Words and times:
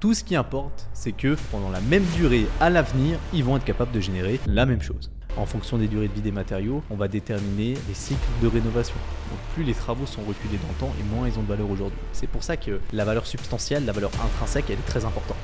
Tout 0.00 0.14
ce 0.14 0.24
qui 0.24 0.34
importe, 0.34 0.88
c'est 0.94 1.12
que 1.12 1.36
pendant 1.52 1.68
la 1.68 1.82
même 1.82 2.04
durée 2.16 2.46
à 2.58 2.70
l'avenir, 2.70 3.18
ils 3.34 3.44
vont 3.44 3.58
être 3.58 3.66
capables 3.66 3.92
de 3.92 4.00
générer 4.00 4.40
la 4.46 4.64
même 4.64 4.80
chose. 4.80 5.10
En 5.36 5.44
fonction 5.44 5.76
des 5.76 5.88
durées 5.88 6.08
de 6.08 6.14
vie 6.14 6.22
des 6.22 6.32
matériaux, 6.32 6.82
on 6.88 6.96
va 6.96 7.06
déterminer 7.06 7.74
les 7.86 7.92
cycles 7.92 8.18
de 8.40 8.46
rénovation. 8.46 8.94
Donc 9.30 9.38
plus 9.54 9.62
les 9.62 9.74
travaux 9.74 10.06
sont 10.06 10.22
reculés 10.22 10.56
dans 10.56 10.68
le 10.68 10.74
temps 10.80 10.96
et 10.98 11.14
moins 11.14 11.28
ils 11.28 11.38
ont 11.38 11.42
de 11.42 11.48
valeur 11.48 11.70
aujourd'hui. 11.70 11.98
C'est 12.14 12.28
pour 12.28 12.42
ça 12.42 12.56
que 12.56 12.80
la 12.94 13.04
valeur 13.04 13.26
substantielle, 13.26 13.84
la 13.84 13.92
valeur 13.92 14.10
intrinsèque, 14.24 14.70
elle 14.70 14.78
est 14.78 14.86
très 14.86 15.04
importante. 15.04 15.36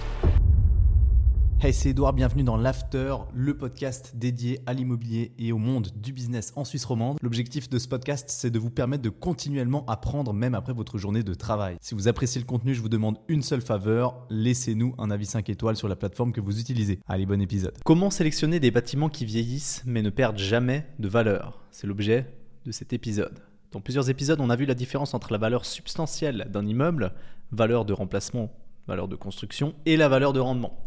Hey, 1.67 1.75
c'est 1.75 1.89
Edouard, 1.89 2.13
bienvenue 2.13 2.45
dans 2.45 2.57
l'After, 2.57 3.17
le 3.35 3.57
podcast 3.57 4.13
dédié 4.15 4.61
à 4.67 4.73
l'immobilier 4.73 5.33
et 5.37 5.51
au 5.51 5.59
monde 5.59 5.89
du 5.97 6.13
business 6.13 6.53
en 6.55 6.65
Suisse 6.65 6.85
romande. 6.85 7.19
L'objectif 7.21 7.69
de 7.69 7.81
ce 7.81 7.89
podcast, 7.89 8.27
c'est 8.29 8.53
de 8.53 8.61
vous 8.61 8.71
permettre 8.71 9.03
de 9.03 9.09
continuellement 9.09 9.85
apprendre 9.87 10.33
même 10.33 10.55
après 10.55 10.73
votre 10.73 10.97
journée 10.97 11.25
de 11.25 11.35
travail. 11.35 11.77
Si 11.81 11.97
vous 11.97 12.07
appréciez 12.07 12.41
le 12.41 12.47
contenu, 12.47 12.73
je 12.73 12.81
vous 12.81 12.89
demande 12.89 13.19
une 13.27 13.43
seule 13.43 13.63
faveur, 13.63 14.29
laissez-nous 14.31 14.95
un 14.97 15.11
avis 15.11 15.27
5 15.27 15.51
étoiles 15.51 15.75
sur 15.75 15.89
la 15.89 15.97
plateforme 15.97 16.31
que 16.31 16.41
vous 16.41 16.61
utilisez. 16.61 17.01
Allez, 17.09 17.27
bon 17.27 17.43
épisode. 17.43 17.77
Comment 17.85 18.11
sélectionner 18.11 18.61
des 18.61 18.71
bâtiments 18.71 19.09
qui 19.09 19.25
vieillissent 19.25 19.83
mais 19.87 20.03
ne 20.03 20.11
perdent 20.11 20.39
jamais 20.39 20.87
de 21.01 21.09
valeur? 21.09 21.65
C'est 21.73 21.89
l'objet 21.89 22.33
de 22.65 22.71
cet 22.71 22.93
épisode. 22.93 23.41
Dans 23.73 23.81
plusieurs 23.81 24.09
épisodes, 24.09 24.41
on 24.41 24.51
a 24.51 24.57
vu 24.57 24.67
la 24.67 24.75
différence 24.75 25.15
entre 25.15 25.33
la 25.33 25.39
valeur 25.39 25.65
substantielle 25.65 26.47
d'un 26.49 26.65
immeuble, 26.65 27.13
valeur 27.51 27.85
de 27.85 27.93
remplacement, 27.93 28.53
valeur 28.87 29.09
de 29.09 29.17
construction, 29.17 29.75
et 29.85 29.97
la 29.97 30.09
valeur 30.09 30.33
de 30.33 30.39
rendement. 30.39 30.79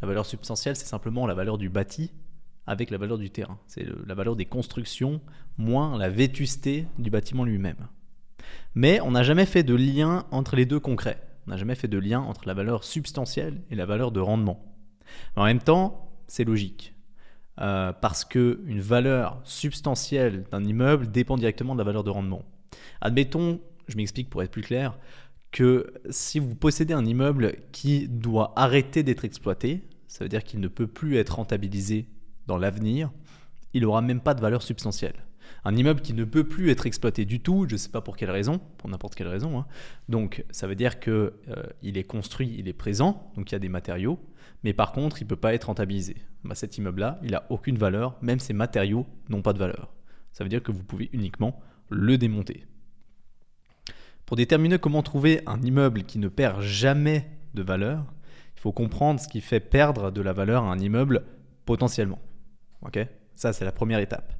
La 0.00 0.08
valeur 0.08 0.26
substantielle, 0.26 0.76
c'est 0.76 0.86
simplement 0.86 1.26
la 1.26 1.34
valeur 1.34 1.58
du 1.58 1.68
bâti 1.68 2.12
avec 2.66 2.90
la 2.90 2.98
valeur 2.98 3.18
du 3.18 3.30
terrain. 3.30 3.58
C'est 3.66 3.86
la 4.06 4.14
valeur 4.14 4.36
des 4.36 4.44
constructions 4.44 5.20
moins 5.56 5.98
la 5.98 6.10
vétusté 6.10 6.86
du 6.98 7.10
bâtiment 7.10 7.44
lui-même. 7.44 7.88
Mais 8.74 9.00
on 9.00 9.10
n'a 9.10 9.22
jamais 9.22 9.46
fait 9.46 9.62
de 9.62 9.74
lien 9.74 10.26
entre 10.30 10.54
les 10.54 10.66
deux 10.66 10.80
concrets. 10.80 11.20
On 11.46 11.50
n'a 11.50 11.56
jamais 11.56 11.74
fait 11.74 11.88
de 11.88 11.98
lien 11.98 12.20
entre 12.20 12.46
la 12.46 12.54
valeur 12.54 12.84
substantielle 12.84 13.62
et 13.70 13.74
la 13.74 13.86
valeur 13.86 14.12
de 14.12 14.20
rendement. 14.20 14.62
en 15.36 15.44
même 15.44 15.60
temps, 15.60 16.12
c'est 16.26 16.44
logique. 16.44 16.94
Euh, 17.60 17.92
parce 17.92 18.24
qu'une 18.24 18.80
valeur 18.80 19.40
substantielle 19.42 20.44
d'un 20.52 20.64
immeuble 20.64 21.10
dépend 21.10 21.36
directement 21.36 21.74
de 21.74 21.78
la 21.78 21.84
valeur 21.84 22.04
de 22.04 22.10
rendement. 22.10 22.44
Admettons, 23.00 23.60
je 23.88 23.96
m'explique 23.96 24.30
pour 24.30 24.42
être 24.42 24.50
plus 24.50 24.62
clair, 24.62 24.96
que 25.50 25.92
si 26.10 26.38
vous 26.38 26.54
possédez 26.54 26.94
un 26.94 27.04
immeuble 27.04 27.56
qui 27.72 28.08
doit 28.08 28.52
arrêter 28.56 29.02
d'être 29.02 29.24
exploité, 29.24 29.82
ça 30.06 30.24
veut 30.24 30.28
dire 30.28 30.44
qu'il 30.44 30.60
ne 30.60 30.68
peut 30.68 30.86
plus 30.86 31.16
être 31.16 31.36
rentabilisé 31.36 32.08
dans 32.46 32.56
l'avenir, 32.56 33.10
il 33.74 33.82
n'aura 33.82 34.02
même 34.02 34.20
pas 34.20 34.34
de 34.34 34.40
valeur 34.40 34.62
substantielle. 34.62 35.24
Un 35.64 35.76
immeuble 35.76 36.00
qui 36.00 36.12
ne 36.12 36.24
peut 36.24 36.44
plus 36.44 36.70
être 36.70 36.86
exploité 36.86 37.24
du 37.24 37.40
tout, 37.40 37.66
je 37.68 37.74
ne 37.74 37.78
sais 37.78 37.88
pas 37.88 38.00
pour 38.00 38.16
quelle 38.16 38.30
raison, 38.30 38.60
pour 38.78 38.88
n'importe 38.88 39.14
quelle 39.14 39.28
raison. 39.28 39.58
Hein. 39.58 39.66
Donc 40.08 40.44
ça 40.50 40.66
veut 40.66 40.74
dire 40.74 41.00
qu'il 41.00 41.12
euh, 41.12 41.32
est 41.82 42.04
construit, 42.04 42.54
il 42.58 42.68
est 42.68 42.74
présent, 42.74 43.30
donc 43.36 43.50
il 43.50 43.54
y 43.54 43.56
a 43.56 43.58
des 43.58 43.68
matériaux, 43.68 44.18
mais 44.62 44.72
par 44.72 44.92
contre 44.92 45.20
il 45.20 45.24
ne 45.24 45.28
peut 45.28 45.36
pas 45.36 45.54
être 45.54 45.64
rentabilisé. 45.64 46.16
Bah, 46.44 46.54
cet 46.54 46.78
immeuble-là, 46.78 47.18
il 47.22 47.32
n'a 47.32 47.44
aucune 47.50 47.78
valeur, 47.78 48.16
même 48.22 48.40
ses 48.40 48.52
matériaux 48.52 49.06
n'ont 49.28 49.42
pas 49.42 49.52
de 49.52 49.58
valeur. 49.58 49.92
Ça 50.32 50.44
veut 50.44 50.50
dire 50.50 50.62
que 50.62 50.72
vous 50.72 50.84
pouvez 50.84 51.10
uniquement 51.12 51.60
le 51.90 52.18
démonter. 52.18 52.64
Pour 54.28 54.36
déterminer 54.36 54.78
comment 54.78 55.02
trouver 55.02 55.40
un 55.46 55.62
immeuble 55.62 56.02
qui 56.02 56.18
ne 56.18 56.28
perd 56.28 56.60
jamais 56.60 57.26
de 57.54 57.62
valeur, 57.62 58.04
il 58.56 58.60
faut 58.60 58.72
comprendre 58.72 59.18
ce 59.18 59.26
qui 59.26 59.40
fait 59.40 59.58
perdre 59.58 60.10
de 60.10 60.20
la 60.20 60.34
valeur 60.34 60.64
à 60.64 60.70
un 60.70 60.78
immeuble 60.78 61.24
potentiellement. 61.64 62.18
Ça, 63.34 63.54
c'est 63.54 63.64
la 63.64 63.72
première 63.72 64.00
étape. 64.00 64.34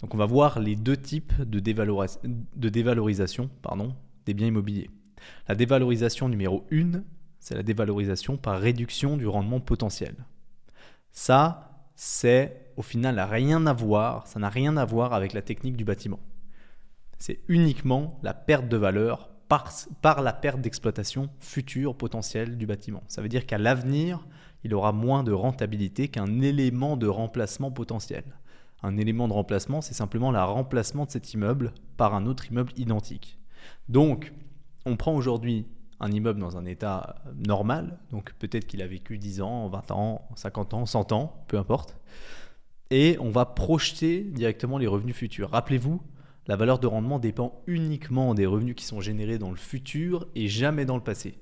Donc, 0.00 0.14
on 0.14 0.16
va 0.16 0.26
voir 0.26 0.60
les 0.60 0.76
deux 0.76 0.96
types 0.96 1.32
de, 1.40 1.58
de 1.58 2.68
dévalorisation 2.68 3.50
pardon, 3.62 3.96
des 4.26 4.32
biens 4.32 4.46
immobiliers. 4.46 4.90
La 5.48 5.56
dévalorisation 5.56 6.28
numéro 6.28 6.64
1, 6.70 7.02
c'est 7.40 7.56
la 7.56 7.64
dévalorisation 7.64 8.36
par 8.36 8.60
réduction 8.60 9.16
du 9.16 9.26
rendement 9.26 9.58
potentiel. 9.58 10.14
Ça, 11.10 11.88
c'est 11.96 12.70
au 12.76 12.82
final 12.82 13.18
rien 13.18 13.66
à 13.66 13.72
voir, 13.72 14.28
ça 14.28 14.38
n'a 14.38 14.50
rien 14.50 14.76
à 14.76 14.84
voir 14.84 15.14
avec 15.14 15.32
la 15.32 15.42
technique 15.42 15.76
du 15.76 15.84
bâtiment. 15.84 16.20
C'est 17.18 17.40
uniquement 17.48 18.18
la 18.22 18.34
perte 18.34 18.68
de 18.68 18.76
valeur 18.76 19.30
par, 19.48 20.22
la 20.22 20.32
perte 20.32 20.60
d'exploitation 20.60 21.28
future 21.40 21.96
potentielle 21.96 22.58
du 22.58 22.66
bâtiment. 22.66 23.02
Ça 23.08 23.22
veut 23.22 23.28
dire 23.28 23.46
qu'à 23.46 23.58
l'avenir, 23.58 24.26
il 24.64 24.74
aura 24.74 24.92
moins 24.92 25.22
de 25.22 25.32
rentabilité 25.32 26.08
qu'un 26.08 26.40
élément 26.40 26.96
de 26.96 27.06
remplacement 27.06 27.70
potentiel. 27.70 28.24
Un 28.82 28.96
élément 28.96 29.28
de 29.28 29.32
remplacement, 29.32 29.80
c'est 29.80 29.94
simplement 29.94 30.30
le 30.30 30.38
remplacement 30.38 31.04
de 31.04 31.10
cet 31.10 31.32
immeuble 31.32 31.72
par 31.96 32.14
un 32.14 32.26
autre 32.26 32.50
immeuble 32.50 32.72
identique. 32.76 33.38
Donc, 33.88 34.32
on 34.84 34.96
prend 34.96 35.14
aujourd'hui 35.14 35.66
un 36.00 36.10
immeuble 36.12 36.40
dans 36.40 36.56
un 36.56 36.66
état 36.66 37.16
normal, 37.46 37.98
donc 38.10 38.34
peut-être 38.34 38.66
qu'il 38.66 38.82
a 38.82 38.86
vécu 38.86 39.16
10 39.18 39.40
ans, 39.40 39.68
20 39.68 39.90
ans, 39.92 40.28
50 40.34 40.74
ans, 40.74 40.86
100 40.86 41.12
ans, 41.12 41.44
peu 41.48 41.56
importe, 41.56 41.96
et 42.90 43.16
on 43.18 43.30
va 43.30 43.46
projeter 43.46 44.20
directement 44.20 44.78
les 44.78 44.86
revenus 44.86 45.16
futurs. 45.16 45.50
Rappelez-vous, 45.50 46.00
la 46.46 46.56
valeur 46.56 46.78
de 46.78 46.86
rendement 46.86 47.18
dépend 47.18 47.62
uniquement 47.66 48.34
des 48.34 48.46
revenus 48.46 48.76
qui 48.76 48.84
sont 48.84 49.00
générés 49.00 49.38
dans 49.38 49.50
le 49.50 49.56
futur 49.56 50.26
et 50.34 50.48
jamais 50.48 50.84
dans 50.84 50.96
le 50.96 51.02
passé. 51.02 51.38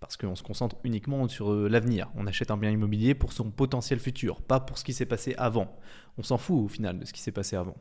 Parce 0.00 0.16
qu'on 0.16 0.34
se 0.34 0.42
concentre 0.42 0.76
uniquement 0.84 1.26
sur 1.28 1.52
euh, 1.52 1.68
l'avenir. 1.68 2.10
On 2.14 2.26
achète 2.26 2.50
un 2.50 2.56
bien 2.56 2.70
immobilier 2.70 3.14
pour 3.14 3.32
son 3.32 3.50
potentiel 3.50 3.98
futur, 4.00 4.42
pas 4.42 4.60
pour 4.60 4.76
ce 4.76 4.84
qui 4.84 4.92
s'est 4.92 5.06
passé 5.06 5.34
avant. 5.38 5.76
On 6.18 6.22
s'en 6.22 6.36
fout 6.36 6.64
au 6.64 6.68
final 6.68 6.98
de 6.98 7.04
ce 7.04 7.12
qui 7.12 7.20
s'est 7.20 7.32
passé 7.32 7.56
avant. 7.56 7.76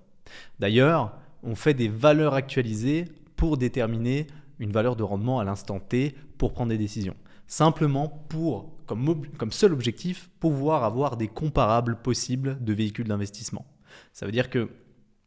D'ailleurs, 0.59 1.17
on 1.41 1.55
fait 1.55 1.73
des 1.73 1.89
valeurs 1.89 2.33
actualisées 2.33 3.05
pour 3.35 3.57
déterminer 3.57 4.27
une 4.59 4.71
valeur 4.71 4.95
de 4.95 5.03
rendement 5.03 5.39
à 5.39 5.43
l'instant 5.43 5.79
T 5.79 6.15
pour 6.37 6.53
prendre 6.53 6.69
des 6.69 6.77
décisions. 6.77 7.15
Simplement 7.47 8.07
pour, 8.29 8.71
comme, 8.85 9.27
comme 9.37 9.51
seul 9.51 9.73
objectif, 9.73 10.29
pouvoir 10.39 10.85
avoir 10.85 11.17
des 11.17 11.27
comparables 11.27 11.97
possibles 12.01 12.63
de 12.63 12.73
véhicules 12.73 13.07
d'investissement. 13.07 13.65
Ça 14.13 14.25
veut 14.25 14.31
dire 14.31 14.49
que 14.49 14.69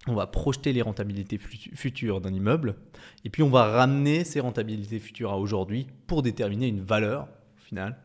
on 0.08 0.14
va 0.14 0.26
projeter 0.26 0.72
les 0.72 0.82
rentabilités 0.82 1.38
futures 1.38 2.20
d'un 2.20 2.32
immeuble, 2.32 2.76
et 3.24 3.30
puis 3.30 3.42
on 3.42 3.50
va 3.50 3.64
ramener 3.66 4.24
ces 4.24 4.40
rentabilités 4.40 4.98
futures 4.98 5.32
à 5.32 5.38
aujourd'hui 5.38 5.86
pour 6.06 6.22
déterminer 6.22 6.68
une 6.68 6.80
valeur, 6.80 7.28
au 7.56 7.64
final, 7.64 7.98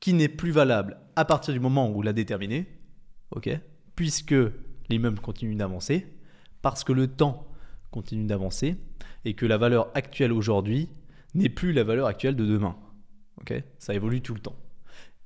qui 0.00 0.12
n'est 0.12 0.28
plus 0.28 0.50
valable 0.50 0.98
à 1.16 1.24
partir 1.24 1.54
du 1.54 1.60
moment 1.60 1.88
où 1.88 1.98
on 1.98 2.02
l'a 2.02 2.12
déterminée, 2.12 2.66
puisque 3.94 4.34
l'immeuble 4.88 5.20
continue 5.20 5.54
d'avancer, 5.54 6.06
parce 6.62 6.84
que 6.84 6.92
le 6.92 7.06
temps 7.06 7.46
continue 7.90 8.26
d'avancer, 8.26 8.76
et 9.24 9.34
que 9.34 9.46
la 9.46 9.56
valeur 9.56 9.90
actuelle 9.94 10.32
aujourd'hui 10.32 10.88
n'est 11.34 11.48
plus 11.48 11.72
la 11.72 11.84
valeur 11.84 12.06
actuelle 12.06 12.36
de 12.36 12.44
demain. 12.44 12.76
ok? 13.40 13.62
Ça 13.78 13.94
évolue 13.94 14.20
tout 14.20 14.34
le 14.34 14.40
temps. 14.40 14.56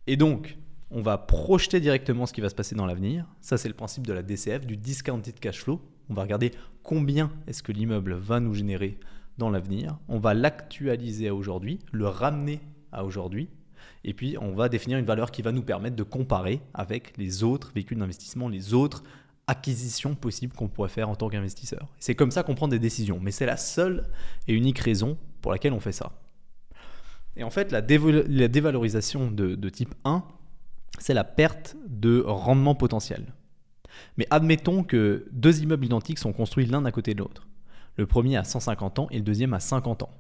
Et 0.07 0.17
donc, 0.17 0.57
on 0.91 1.03
va 1.03 1.19
projeter 1.19 1.81
directement 1.81 2.25
ce 2.25 2.33
qui 2.33 2.41
va 2.41 2.49
se 2.49 2.55
passer 2.55 2.75
dans 2.75 2.87
l'avenir. 2.87 3.27
Ça, 3.41 3.59
c'est 3.59 3.69
le 3.69 3.75
principe 3.75 4.07
de 4.07 4.13
la 4.13 4.23
DCF, 4.23 4.67
du 4.67 4.77
discounted 4.77 5.39
cash 5.39 5.63
flow. 5.63 5.83
On 6.11 6.15
va 6.15 6.23
regarder 6.23 6.53
combien 6.83 7.31
est-ce 7.47 7.63
que 7.63 7.73
l'immeuble 7.73 8.15
va 8.15 8.41
nous 8.41 8.55
générer 8.55 8.99
dans 9.37 9.51
l'avenir. 9.51 9.99
On 10.09 10.19
va 10.19 10.35
l'actualiser 10.35 11.29
à 11.29 11.35
aujourd'hui, 11.35 11.79
le 11.93 12.09
ramener 12.09 12.61
à 12.93 13.05
aujourd'hui. 13.05 13.49
Et 14.05 14.15
puis, 14.15 14.37
on 14.41 14.53
va 14.53 14.69
définir 14.69 14.99
une 14.99 15.05
valeur 15.05 15.31
qui 15.31 15.43
va 15.43 15.53
nous 15.53 15.63
permettre 15.63 15.97
de 15.97 16.03
comparer 16.03 16.61
avec 16.75 17.17
les 17.17 17.45
autres 17.45 17.73
véhicules 17.75 17.99
d'investissement, 17.99 18.49
les 18.49 18.75
autres 18.75 19.03
acquisitions 19.47 20.15
possibles 20.15 20.55
qu'on 20.55 20.69
pourrait 20.69 20.89
faire 20.89 21.09
en 21.09 21.15
tant 21.15 21.29
qu'investisseur. 21.29 21.89
C'est 22.01 22.15
comme 22.15 22.31
ça 22.31 22.43
qu'on 22.43 22.55
prend 22.55 22.69
des 22.69 22.79
décisions. 22.79 23.19
Mais 23.23 23.31
c'est 23.31 23.47
la 23.47 23.57
seule 23.57 24.09
et 24.47 24.55
unique 24.55 24.79
raison 24.79 25.17
pour 25.41 25.53
laquelle 25.53 25.73
on 25.73 25.81
fait 25.81 25.93
ça. 25.93 26.13
Et 27.37 27.45
en 27.45 27.51
fait, 27.51 27.71
la, 27.71 27.81
dévalorisation 27.81 29.31
de 29.31 29.69
type 29.69 29.95
1, 30.05 30.25
c'est 30.99 31.15
la 31.15 31.25
perte 31.25 31.77
de 31.87 32.23
rendement 32.27 32.75
potentiel. 32.75 33.33
Mais 34.17 34.27
admettons 34.31 34.83
que 34.83 35.27
deux 35.33 35.63
immeubles 35.63 35.87
identiques 35.87 36.19
sont 36.19 36.33
construits 36.33 36.67
l'un 36.67 36.85
à 36.85 36.93
côté 36.93 37.15
de 37.15 37.21
l'autre. 37.21 37.49
Le 37.97 38.07
premier 38.07 38.37
a 38.37 38.45
150 38.45 38.99
ans 39.01 39.09
et 39.11 39.19
le 39.19 39.25
deuxième 39.25 39.55
a 39.55 39.61
50 39.61 40.03
ans. 40.05 40.11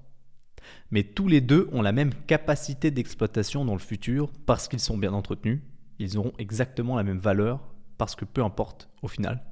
Mais 0.90 1.04
tous 1.04 1.28
les 1.28 1.40
deux 1.40 1.68
ont 1.72 1.82
la 1.82 1.92
même 1.92 2.12
capacité 2.26 2.90
d'exploitation 2.90 3.64
dans 3.64 3.74
le 3.74 3.78
futur 3.78 4.32
parce 4.46 4.68
qu'ils 4.68 4.80
sont 4.80 4.98
bien 4.98 5.12
entretenus. 5.12 5.60
Ils 5.98 6.18
auront 6.18 6.32
exactement 6.38 6.97
la 6.97 7.04
même 7.04 7.18
valeur 7.18 7.60
parce 7.97 8.15
que 8.15 8.24
peu 8.24 8.42
importe 8.42 8.88
au 9.03 9.09
final 9.09 9.42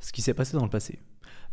ce 0.00 0.12
qui 0.12 0.22
s'est 0.22 0.34
passé 0.34 0.56
dans 0.56 0.64
le 0.64 0.70
passé. 0.70 0.98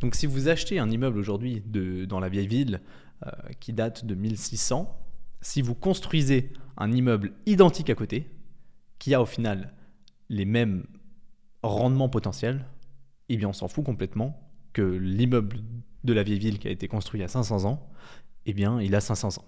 Donc 0.01 0.15
si 0.15 0.25
vous 0.25 0.49
achetez 0.49 0.79
un 0.79 0.89
immeuble 0.89 1.17
aujourd'hui 1.17 1.61
dans 2.07 2.19
la 2.19 2.27
vieille 2.27 2.47
ville 2.47 2.81
euh, 3.25 3.31
qui 3.59 3.71
date 3.71 4.05
de 4.05 4.15
1600, 4.15 4.97
si 5.41 5.61
vous 5.61 5.75
construisez 5.75 6.51
un 6.77 6.91
immeuble 6.91 7.33
identique 7.45 7.89
à 7.89 7.95
côté, 7.95 8.29
qui 8.99 9.13
a 9.13 9.21
au 9.21 9.25
final 9.25 9.73
les 10.29 10.45
mêmes 10.45 10.85
rendement 11.63 12.09
potentiel, 12.09 12.65
eh 13.29 13.37
bien 13.37 13.49
on 13.49 13.53
s'en 13.53 13.67
fout 13.67 13.85
complètement 13.85 14.39
que 14.73 14.81
l'immeuble 14.81 15.57
de 16.03 16.13
la 16.13 16.23
vieille 16.23 16.39
ville 16.39 16.59
qui 16.59 16.67
a 16.67 16.71
été 16.71 16.87
construit 16.87 17.19
il 17.19 17.21
y 17.21 17.25
a 17.25 17.29
500 17.29 17.65
ans, 17.65 17.89
eh 18.45 18.53
bien 18.53 18.81
il 18.81 18.95
a 18.95 19.01
500 19.01 19.39
ans. 19.39 19.45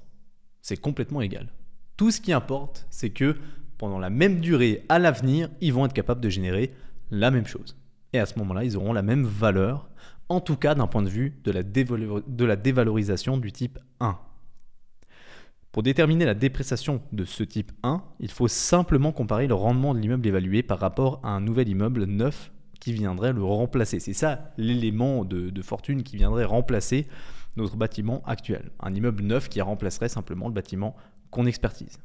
C'est 0.62 0.78
complètement 0.78 1.22
égal. 1.22 1.52
Tout 1.98 2.12
ce 2.12 2.22
qui 2.22 2.34
importe, 2.34 2.88
c'est 2.90 3.10
que 3.10 3.38
pendant 3.78 4.00
la 4.00 4.10
même 4.10 4.40
durée 4.40 4.86
à 4.90 5.00
l'avenir, 5.00 5.50
ils 5.62 5.74
vont 5.74 5.86
être 5.86 5.94
capables 5.94 6.22
de 6.22 6.30
générer 6.30 6.74
la 7.12 7.32
même 7.32 7.46
chose. 7.46 7.78
Et 8.14 8.20
à 8.20 8.26
ce 8.26 8.38
moment-là, 8.40 8.64
ils 8.64 8.78
auront 8.78 8.94
la 8.94 9.02
même 9.02 9.26
valeur, 9.26 9.90
en 10.30 10.40
tout 10.40 10.56
cas 10.56 10.76
d'un 10.76 10.88
point 10.88 11.02
de 11.02 11.10
vue 11.10 11.40
de 11.44 11.52
la, 11.52 11.64
de 11.64 12.46
la 12.46 12.56
dévalorisation 12.56 13.38
du 13.38 13.52
type 13.52 13.80
1. 14.00 14.18
Pour 15.74 15.82
déterminer 15.82 16.26
la 16.26 16.36
dépréciation 16.36 17.02
de 17.14 17.26
ce 17.26 17.42
type 17.42 17.72
1, 17.82 18.04
il 18.20 18.30
faut 18.30 18.48
simplement 18.48 19.12
comparer 19.12 19.48
le 19.48 19.56
rendement 19.56 19.96
de 19.96 20.00
l'immeuble 20.00 20.28
évalué 20.28 20.62
par 20.62 20.78
rapport 20.78 21.20
à 21.24 21.30
un 21.30 21.42
nouvel 21.42 21.68
immeuble 21.68 22.04
neuf 22.04 22.52
qui 22.80 22.94
viendrait 22.94 23.34
le 23.34 23.44
remplacer. 23.44 24.00
C'est 24.00 24.14
ça 24.14 24.54
l'élément 24.58 25.26
de, 25.26 25.62
fortune 25.64 26.04
qui 26.04 26.16
viendrait 26.16 26.44
remplacer 26.44 27.08
notre 27.56 27.76
bâtiment 27.76 28.22
actuel. 28.28 28.70
Un 28.82 28.94
immeuble 28.94 29.24
neuf 29.24 29.50
qui 29.50 29.62
remplacerait 29.62 30.10
simplement 30.10 30.48
le 30.48 30.54
bâtiment 30.54 30.96
qu'on 31.32 31.48
expertise. 31.48 31.98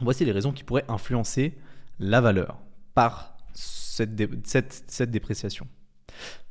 Voici 0.00 0.24
les 0.24 0.30
raisons 0.30 0.52
qui 0.52 0.62
pourraient 0.62 0.84
influencer 0.86 1.58
la 1.98 2.20
valeur 2.20 2.60
par 2.94 3.36
cette, 3.54 4.46
cette 4.46 5.10
dépréciation. 5.10 5.66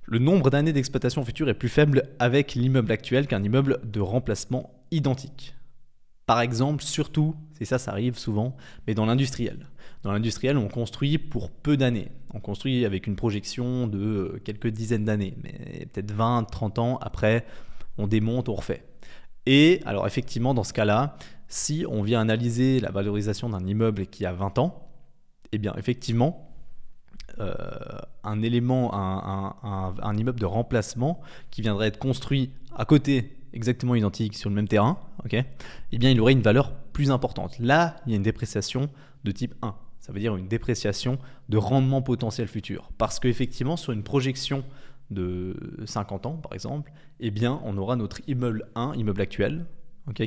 Le 0.04 0.20
nombre 0.20 0.50
d'années 0.50 0.74
d'exploitation 0.74 1.24
future 1.24 1.48
est 1.48 1.54
plus 1.54 1.70
faible 1.70 2.10
avec 2.20 2.54
l'immeuble 2.54 2.92
actuel 2.92 3.28
qu'un 3.28 3.44
immeuble 3.44 3.80
de 3.86 4.02
remplacement 4.02 4.84
identique. 4.92 5.56
Par 6.26 6.42
exemple, 6.42 6.84
surtout, 6.84 7.36
c'est 7.58 7.66
ça, 7.66 7.78
ça 7.78 7.92
arrive 7.92 8.18
souvent, 8.18 8.56
mais 8.88 8.94
dans 8.94 9.06
l'industriel. 9.06 9.68
Dans 10.04 10.12
l'industriel, 10.12 10.58
on 10.58 10.68
construit 10.68 11.18
pour 11.18 11.50
peu 11.50 11.78
d'années. 11.78 12.10
On 12.34 12.40
construit 12.40 12.86
avec 12.86 13.08
une 13.08 13.16
projection 13.16 13.88
de 13.88 14.00
euh, 14.00 14.42
quelques 14.44 14.68
dizaines 14.68 15.06
d'années, 15.06 15.36
mais 15.44 15.86
peut-être 15.92 16.12
20, 16.12 16.44
30 16.44 16.80
ans 16.80 16.98
après, 17.02 17.46
on 17.98 18.08
démonte, 18.08 18.50
on 18.50 18.56
refait. 18.56 18.84
Et 19.46 19.82
alors 19.86 20.08
effectivement, 20.08 20.54
dans 20.54 20.64
ce 20.64 20.74
cas-là, 20.74 21.18
si 21.48 21.86
on 21.88 22.02
vient 22.02 22.22
analyser 22.22 22.80
la 22.80 22.92
valorisation 22.92 23.50
d'un 23.50 23.66
immeuble 23.66 24.08
qui 24.08 24.26
a 24.26 24.34
20 24.34 24.60
ans, 24.60 24.90
eh 25.52 25.58
bien 25.58 25.74
effectivement, 25.78 26.50
euh, 27.40 27.54
un, 28.24 28.42
immeuble 28.42 30.40
de 30.40 30.46
remplacement 30.46 31.22
qui 31.52 31.62
viendrait 31.62 31.88
être 31.88 32.00
construit 32.00 32.52
à 32.76 32.86
côté 32.86 33.38
exactement 33.54 33.96
identique 33.96 34.36
sur 34.36 34.50
le 34.50 34.56
même 34.56 34.68
terrain, 34.68 34.98
ok, 35.26 35.34
eh 35.34 35.98
bien 35.98 36.10
il 36.10 36.20
aurait 36.22 36.34
une 36.34 36.42
valeur 36.42 36.74
plus 36.94 37.12
importante. 37.12 37.58
Là, 37.60 37.98
il 38.06 38.12
y 38.12 38.14
a 38.14 38.18
une 38.18 38.24
dépréciation 38.24 38.90
de 39.24 39.32
type 39.32 39.56
1. 39.62 39.76
Ça 40.00 40.12
veut 40.12 40.20
dire 40.20 40.36
une 40.36 40.48
dépréciation 40.48 41.18
de 41.50 41.58
rendement 41.58 42.02
potentiel 42.02 42.48
futur. 42.48 42.92
Parce 42.98 43.20
qu'effectivement, 43.20 43.78
sur 43.78 43.94
une 43.94 44.04
projection 44.04 44.64
de 45.10 45.56
50 45.86 46.26
ans, 46.26 46.34
par 46.34 46.54
exemple, 46.54 46.92
eh 47.20 47.32
bien, 47.32 47.62
on 47.64 47.78
aura 47.78 47.96
notre 47.96 48.20
immeuble 48.28 48.68
1, 48.76 48.96
immeuble 48.96 49.22
actuel, 49.22 49.66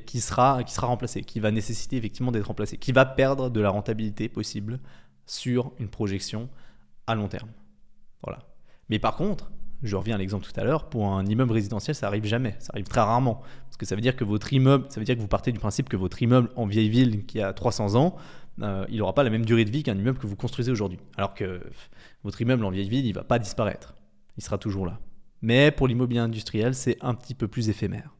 qui, 0.06 0.20
sera, 0.20 0.64
qui 0.64 0.72
sera 0.72 0.86
remplacé, 0.86 1.22
qui 1.22 1.40
va 1.40 1.50
nécessiter 1.50 1.96
effectivement 1.96 2.32
d'être 2.32 2.46
remplacé, 2.46 2.78
qui 2.78 2.92
va 2.92 3.04
perdre 3.04 3.50
de 3.50 3.60
la 3.60 3.68
rentabilité 3.68 4.28
possible 4.28 4.80
sur 5.26 5.72
une 5.78 5.88
projection 5.88 6.48
à 7.06 7.14
long 7.14 7.28
terme. 7.28 7.50
Voilà. 8.22 8.38
Mais 8.88 8.98
par 8.98 9.16
contre, 9.16 9.50
je 9.82 9.94
reviens 9.96 10.14
à 10.14 10.18
l'exemple 10.18 10.46
tout 10.46 10.58
à 10.58 10.64
l'heure, 10.64 10.88
pour 10.88 11.08
un 11.08 11.26
immeuble 11.26 11.52
résidentiel, 11.52 11.94
ça 11.94 12.06
arrive 12.06 12.24
jamais, 12.24 12.56
ça 12.58 12.70
arrive 12.72 12.86
très 12.86 13.00
rarement. 13.00 13.42
Parce 13.76 13.80
que 13.80 13.86
ça 13.90 13.94
veut 13.94 14.00
dire 14.00 14.16
que 14.16 14.24
votre 14.24 14.54
immeuble, 14.54 14.86
ça 14.88 15.00
veut 15.00 15.04
dire 15.04 15.16
que 15.16 15.20
vous 15.20 15.28
partez 15.28 15.52
du 15.52 15.58
principe 15.58 15.90
que 15.90 15.98
votre 15.98 16.22
immeuble 16.22 16.48
en 16.56 16.64
vieille 16.64 16.88
ville 16.88 17.26
qui 17.26 17.42
a 17.42 17.52
300 17.52 17.94
ans, 17.94 18.16
euh, 18.62 18.86
il 18.88 18.96
n'aura 18.96 19.12
pas 19.12 19.22
la 19.22 19.28
même 19.28 19.44
durée 19.44 19.66
de 19.66 19.70
vie 19.70 19.82
qu'un 19.82 19.98
immeuble 19.98 20.18
que 20.18 20.26
vous 20.26 20.34
construisez 20.34 20.72
aujourd'hui. 20.72 20.98
Alors 21.18 21.34
que 21.34 21.60
votre 22.24 22.40
immeuble 22.40 22.64
en 22.64 22.70
vieille 22.70 22.88
ville, 22.88 23.04
il 23.04 23.10
ne 23.10 23.14
va 23.14 23.22
pas 23.24 23.38
disparaître. 23.38 23.94
Il 24.38 24.42
sera 24.42 24.56
toujours 24.56 24.86
là. 24.86 24.98
Mais 25.42 25.70
pour 25.70 25.88
l'immobilier 25.88 26.20
industriel, 26.20 26.74
c'est 26.74 26.96
un 27.02 27.12
petit 27.12 27.34
peu 27.34 27.48
plus 27.48 27.68
éphémère. 27.68 28.14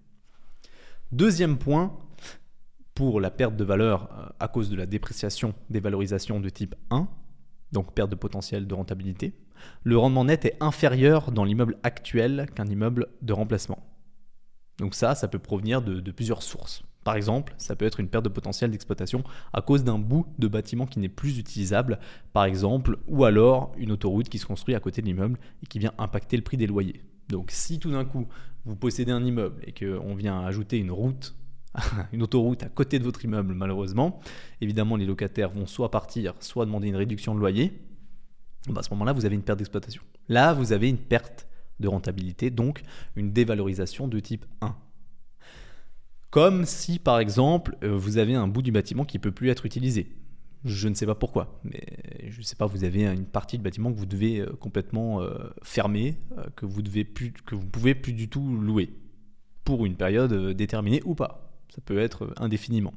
Deuxième 1.10 1.56
point, 1.56 1.96
pour 2.94 3.18
la 3.18 3.30
perte 3.30 3.56
de 3.56 3.64
valeur 3.64 4.10
euh, 4.12 4.28
à 4.38 4.48
cause 4.48 4.68
de 4.68 4.76
la 4.76 4.84
dépréciation 4.84 5.54
des 5.70 5.80
valorisations 5.80 6.38
de 6.38 6.50
type 6.50 6.74
1, 6.90 7.08
donc 7.72 7.94
perte 7.94 8.10
de 8.10 8.14
potentiel 8.14 8.66
de 8.66 8.74
rentabilité, 8.74 9.32
le 9.84 9.96
rendement 9.96 10.26
net 10.26 10.44
est 10.44 10.58
inférieur 10.60 11.32
dans 11.32 11.44
l'immeuble 11.44 11.78
actuel 11.82 12.46
qu'un 12.54 12.66
immeuble 12.66 13.06
de 13.22 13.32
remplacement. 13.32 13.78
Donc 14.78 14.94
ça, 14.94 15.14
ça 15.14 15.28
peut 15.28 15.38
provenir 15.38 15.82
de, 15.82 16.10
plusieurs 16.10 16.42
sources. 16.42 16.82
Par 17.04 17.14
exemple, 17.14 17.54
ça 17.56 17.76
peut 17.76 17.84
être 17.84 18.00
une 18.00 18.08
perte 18.08 18.24
de 18.24 18.28
potentiel 18.28 18.70
d'exploitation 18.70 19.22
à 19.52 19.62
cause 19.62 19.84
d'un 19.84 19.98
bout 19.98 20.26
de 20.38 20.48
bâtiment 20.48 20.86
qui 20.86 20.98
n'est 20.98 21.08
plus 21.08 21.38
utilisable, 21.38 21.98
par 22.32 22.44
exemple, 22.44 22.98
ou 23.06 23.24
alors 23.24 23.72
une 23.78 23.92
autoroute 23.92 24.28
qui 24.28 24.38
se 24.38 24.46
construit 24.46 24.74
à 24.74 24.80
côté 24.80 25.02
de 25.02 25.06
l'immeuble 25.06 25.38
et 25.62 25.66
qui 25.66 25.78
vient 25.78 25.92
impacter 25.98 26.36
le 26.36 26.42
prix 26.42 26.56
des 26.56 26.66
loyers. 26.66 27.00
Donc 27.28 27.50
si 27.50 27.78
tout 27.78 27.90
d'un 27.90 28.04
coup 28.04 28.26
vous 28.64 28.76
possédez 28.76 29.12
un 29.12 29.24
immeuble 29.24 29.62
et 29.64 29.72
qu'on 29.72 30.14
vient 30.14 30.40
ajouter 30.40 30.78
une 30.78 30.90
route, 30.90 31.36
une 32.12 32.22
autoroute 32.22 32.64
à 32.64 32.68
côté 32.68 32.98
de 32.98 33.04
votre 33.04 33.24
immeuble 33.24 33.54
malheureusement, 33.54 34.20
évidemment 34.60 34.96
les 34.96 35.06
locataires 35.06 35.50
vont 35.50 35.66
soit 35.66 35.92
partir, 35.92 36.34
soit 36.40 36.66
demander 36.66 36.88
une 36.88 36.96
réduction 36.96 37.34
de 37.34 37.40
loyer, 37.40 37.86
bah, 38.68 38.80
à 38.80 38.82
ce 38.82 38.90
moment-là, 38.90 39.12
vous 39.12 39.24
avez 39.24 39.34
une 39.34 39.42
perte 39.42 39.58
d'exploitation. 39.58 40.02
Là, 40.28 40.52
vous 40.52 40.72
avez 40.72 40.88
une 40.88 40.98
perte 40.98 41.46
de 41.80 41.88
rentabilité, 41.88 42.50
donc 42.50 42.82
une 43.16 43.32
dévalorisation 43.32 44.08
de 44.08 44.20
type 44.20 44.44
1. 44.60 44.76
Comme 46.30 46.64
si, 46.64 46.98
par 46.98 47.18
exemple, 47.18 47.76
euh, 47.82 47.96
vous 47.96 48.18
avez 48.18 48.34
un 48.34 48.46
bout 48.46 48.62
du 48.62 48.72
bâtiment 48.72 49.04
qui 49.04 49.16
ne 49.16 49.22
peut 49.22 49.32
plus 49.32 49.48
être 49.48 49.64
utilisé. 49.64 50.12
Je 50.64 50.88
ne 50.88 50.94
sais 50.94 51.06
pas 51.06 51.14
pourquoi, 51.14 51.60
mais 51.64 51.82
je 52.28 52.38
ne 52.38 52.42
sais 52.42 52.56
pas, 52.56 52.66
vous 52.66 52.84
avez 52.84 53.06
une 53.06 53.24
partie 53.24 53.56
du 53.56 53.62
bâtiment 53.62 53.92
que 53.92 53.98
vous 53.98 54.06
devez 54.06 54.40
euh, 54.40 54.52
complètement 54.58 55.22
euh, 55.22 55.48
fermer, 55.62 56.16
que 56.56 56.66
vous 56.66 56.82
devez 56.82 57.04
pouvez 57.04 57.94
plus 57.94 58.12
du 58.12 58.28
tout 58.28 58.58
louer 58.58 58.90
pour 59.64 59.86
une 59.86 59.96
période 59.96 60.52
déterminée 60.52 61.00
ou 61.04 61.14
pas. 61.14 61.52
Ça 61.74 61.80
peut 61.84 61.98
être 61.98 62.32
indéfiniment. 62.36 62.94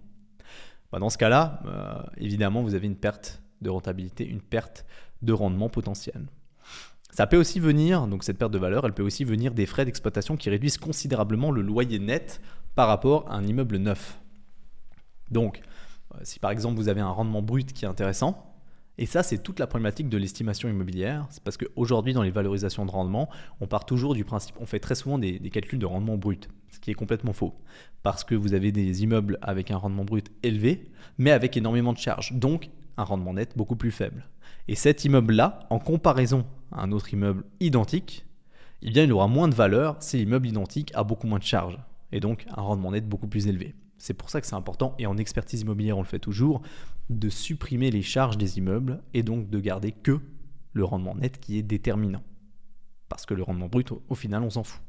Bah, 0.92 1.00
dans 1.00 1.10
ce 1.10 1.18
cas-là, 1.18 2.12
évidemment, 2.18 2.62
vous 2.62 2.76
avez 2.76 2.88
une 2.88 2.96
perte 2.96 3.42
de 3.62 3.70
rentabilité, 3.70 4.26
une 4.26 4.42
perte 4.42 4.86
de 5.22 5.34
rendement 5.34 5.70
potentiel. 5.70 6.26
Ça 7.19 7.27
peut 7.27 7.36
aussi 7.36 7.60
venir, 7.60 8.07
donc 8.07 8.24
cette 8.24 8.38
perte 8.38 8.54
de 8.54 8.57
valeur, 8.57 8.86
elle 8.86 8.94
peut 8.94 9.04
aussi 9.04 9.25
venir 9.25 9.54
des 9.54 9.66
frais 9.66 9.83
d'exploitation 9.83 10.38
qui 10.38 10.50
réduisent 10.50 10.77
considérablement 10.77 11.51
le 11.51 11.62
loyer 11.62 12.00
net 12.00 12.39
par 12.75 12.88
rapport 12.88 13.30
à 13.30 13.36
un 13.36 13.44
immeuble 13.44 13.75
neuf. 13.75 14.21
Donc, 15.30 15.60
euh, 16.16 16.19
si 16.24 16.39
par 16.39 16.50
exemple 16.50 16.77
vous 16.77 16.88
avez 16.88 17.01
un 17.01 17.10
rendement 17.10 17.42
brut 17.42 17.74
qui 17.74 17.83
est 17.83 17.89
intéressant, 17.89 18.56
et 18.98 19.06
ça 19.06 19.21
c'est 19.21 19.44
toute 19.44 19.60
la 19.60 19.68
problématique 19.68 20.07
de 20.07 20.18
l'estimation 20.18 20.69
immobilière, 20.69 21.27
c'est 21.30 21.44
parce 21.44 21.57
qu'aujourd'hui 21.57 22.13
dans 22.13 22.24
les 22.24 22.31
valorisations 22.31 22.86
de 22.86 22.92
rendement, 22.92 23.27
on 23.60 23.68
part 23.68 23.86
toujours 23.86 24.13
du 24.13 24.24
principe, 24.24 24.56
on 24.62 24.66
fait 24.66 24.80
très 24.80 24.95
souvent 24.95 25.19
des, 25.19 25.39
des 25.39 25.50
calculs 25.50 25.77
de 25.77 25.86
rendement 25.86 26.16
brut, 26.16 26.48
ce 26.69 26.80
qui 26.80 26.89
est 26.89 26.94
complètement 26.94 27.33
faux, 27.33 27.54
parce 28.01 28.24
que 28.24 28.33
vous 28.33 28.54
avez 28.54 28.71
des 28.71 29.04
immeubles 29.04 29.39
avec 29.42 29.71
un 29.71 29.77
rendement 29.77 30.06
brut 30.06 30.31
élevé, 30.42 30.89
mais 31.18 31.31
avec 31.31 31.57
énormément 31.57 31.92
de 31.92 31.98
charges, 31.98 32.31
donc 32.31 32.69
un 32.95 33.04
rendement 33.04 33.33
net 33.33 33.57
beaucoup 33.57 33.75
plus 33.75 33.92
faible. 33.92 34.24
Et 34.69 34.75
cet 34.75 35.04
immeuble-là, 35.04 35.62
en 35.71 35.80
comparaison 35.80 36.45
à 36.71 36.83
un 36.83 36.92
autre 36.92 37.12
immeuble 37.12 37.44
identique, 37.60 38.27
eh 38.83 38.92
bien, 38.92 39.04
il 39.04 39.12
aura 39.12 39.27
moins 39.27 39.48
de 39.48 39.56
valeur 39.56 39.98
si 40.00 40.18
l'immeuble 40.18 40.48
identique 40.48 40.92
a 40.94 41.04
beaucoup 41.04 41.25
moins 41.25 41.39
de 41.39 41.44
charges, 41.44 41.80
et 42.12 42.19
donc 42.19 42.45
un 42.56 42.62
rendement 42.62 42.92
net 42.92 43.10
beaucoup 43.10 43.27
plus 43.27 43.48
élevé. 43.48 43.74
C'est 43.98 44.13
pour 44.13 44.30
ça 44.30 44.39
que 44.39 44.45
c'est 44.45 44.54
important, 44.54 44.94
et 45.00 45.07
en 45.07 45.18
expertise 45.18 45.62
immobilière 45.62 45.98
on 45.98 46.04
le 46.04 46.07
fait 46.07 46.19
toujours, 46.19 46.62
de 47.10 47.30
supprimer 47.30 47.89
les 47.89 48.04
charges 48.04 48.38
des 48.38 48.60
immeubles 48.60 49.01
et 49.16 49.24
donc 49.24 49.49
de 49.49 49.59
garder 49.59 49.92
que 49.92 50.19
le 50.73 50.83
rendement 50.83 51.16
net 51.16 51.40
qui 51.40 51.57
est 51.57 51.64
déterminant. 51.64 52.21
Parce 53.09 53.26
que 53.26 53.33
le 53.33 53.42
rendement 53.42 53.69
brut, 53.69 53.92
au 54.07 54.14
final, 54.14 54.44
on 54.44 54.52
s'en 54.52 54.64
fout. 54.64 54.83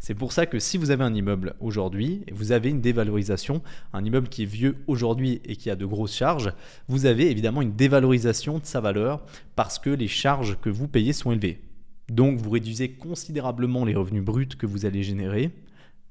C'est 0.00 0.14
pour 0.14 0.32
ça 0.32 0.46
que 0.46 0.58
si 0.58 0.76
vous 0.76 0.90
avez 0.90 1.04
un 1.04 1.14
immeuble 1.14 1.54
aujourd'hui 1.60 2.24
et 2.26 2.32
vous 2.32 2.52
avez 2.52 2.70
une 2.70 2.80
dévalorisation, 2.80 3.62
un 3.92 4.04
immeuble 4.04 4.28
qui 4.28 4.42
est 4.42 4.46
vieux 4.46 4.76
aujourd'hui 4.86 5.40
et 5.44 5.56
qui 5.56 5.70
a 5.70 5.76
de 5.76 5.86
grosses 5.86 6.14
charges, 6.14 6.52
vous 6.88 7.06
avez 7.06 7.30
évidemment 7.30 7.62
une 7.62 7.74
dévalorisation 7.74 8.58
de 8.58 8.66
sa 8.66 8.80
valeur 8.80 9.24
parce 9.56 9.78
que 9.78 9.90
les 9.90 10.08
charges 10.08 10.58
que 10.60 10.70
vous 10.70 10.88
payez 10.88 11.12
sont 11.12 11.32
élevées. 11.32 11.60
Donc 12.08 12.38
vous 12.38 12.50
réduisez 12.50 12.90
considérablement 12.90 13.84
les 13.84 13.94
revenus 13.94 14.24
bruts 14.24 14.48
que 14.58 14.66
vous 14.66 14.86
allez 14.86 15.02
générer 15.02 15.50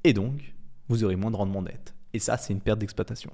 et 0.04 0.14
donc 0.14 0.54
vous 0.90 1.04
aurez 1.04 1.16
moins 1.16 1.32
de 1.32 1.36
rendement 1.36 1.62
net. 1.62 1.94
Et 2.14 2.20
ça, 2.20 2.38
c'est 2.38 2.54
une 2.54 2.62
perte 2.62 2.80
d'exploitation. 2.80 3.32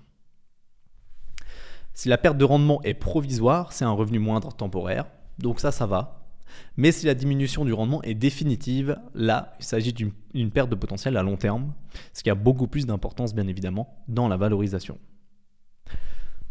Si 1.93 2.07
la 2.07 2.17
perte 2.17 2.37
de 2.37 2.45
rendement 2.45 2.81
est 2.83 2.93
provisoire, 2.93 3.73
c'est 3.73 3.85
un 3.85 3.91
revenu 3.91 4.19
moindre 4.19 4.53
temporaire. 4.53 5.05
Donc 5.37 5.59
ça, 5.59 5.71
ça 5.71 5.85
va. 5.85 6.18
Mais 6.77 6.91
si 6.91 7.05
la 7.05 7.13
diminution 7.13 7.65
du 7.65 7.73
rendement 7.73 8.01
est 8.03 8.13
définitive, 8.13 8.97
là, 9.13 9.55
il 9.59 9.65
s'agit 9.65 9.93
d'une 9.93 10.51
perte 10.51 10.69
de 10.69 10.75
potentiel 10.75 11.17
à 11.17 11.23
long 11.23 11.37
terme, 11.37 11.73
ce 12.13 12.23
qui 12.23 12.29
a 12.29 12.35
beaucoup 12.35 12.67
plus 12.67 12.85
d'importance 12.85 13.33
bien 13.33 13.47
évidemment 13.47 14.03
dans 14.07 14.27
la 14.27 14.37
valorisation. 14.37 14.97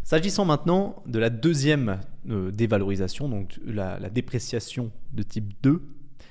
S'agissant 0.09 0.47
maintenant 0.47 1.03
de 1.05 1.19
la 1.19 1.29
deuxième 1.29 2.01
euh, 2.31 2.51
dévalorisation, 2.51 3.29
donc 3.29 3.61
la, 3.67 3.99
dépréciation 4.09 4.91
de 5.13 5.23
type 5.23 5.53
2, 5.63 5.83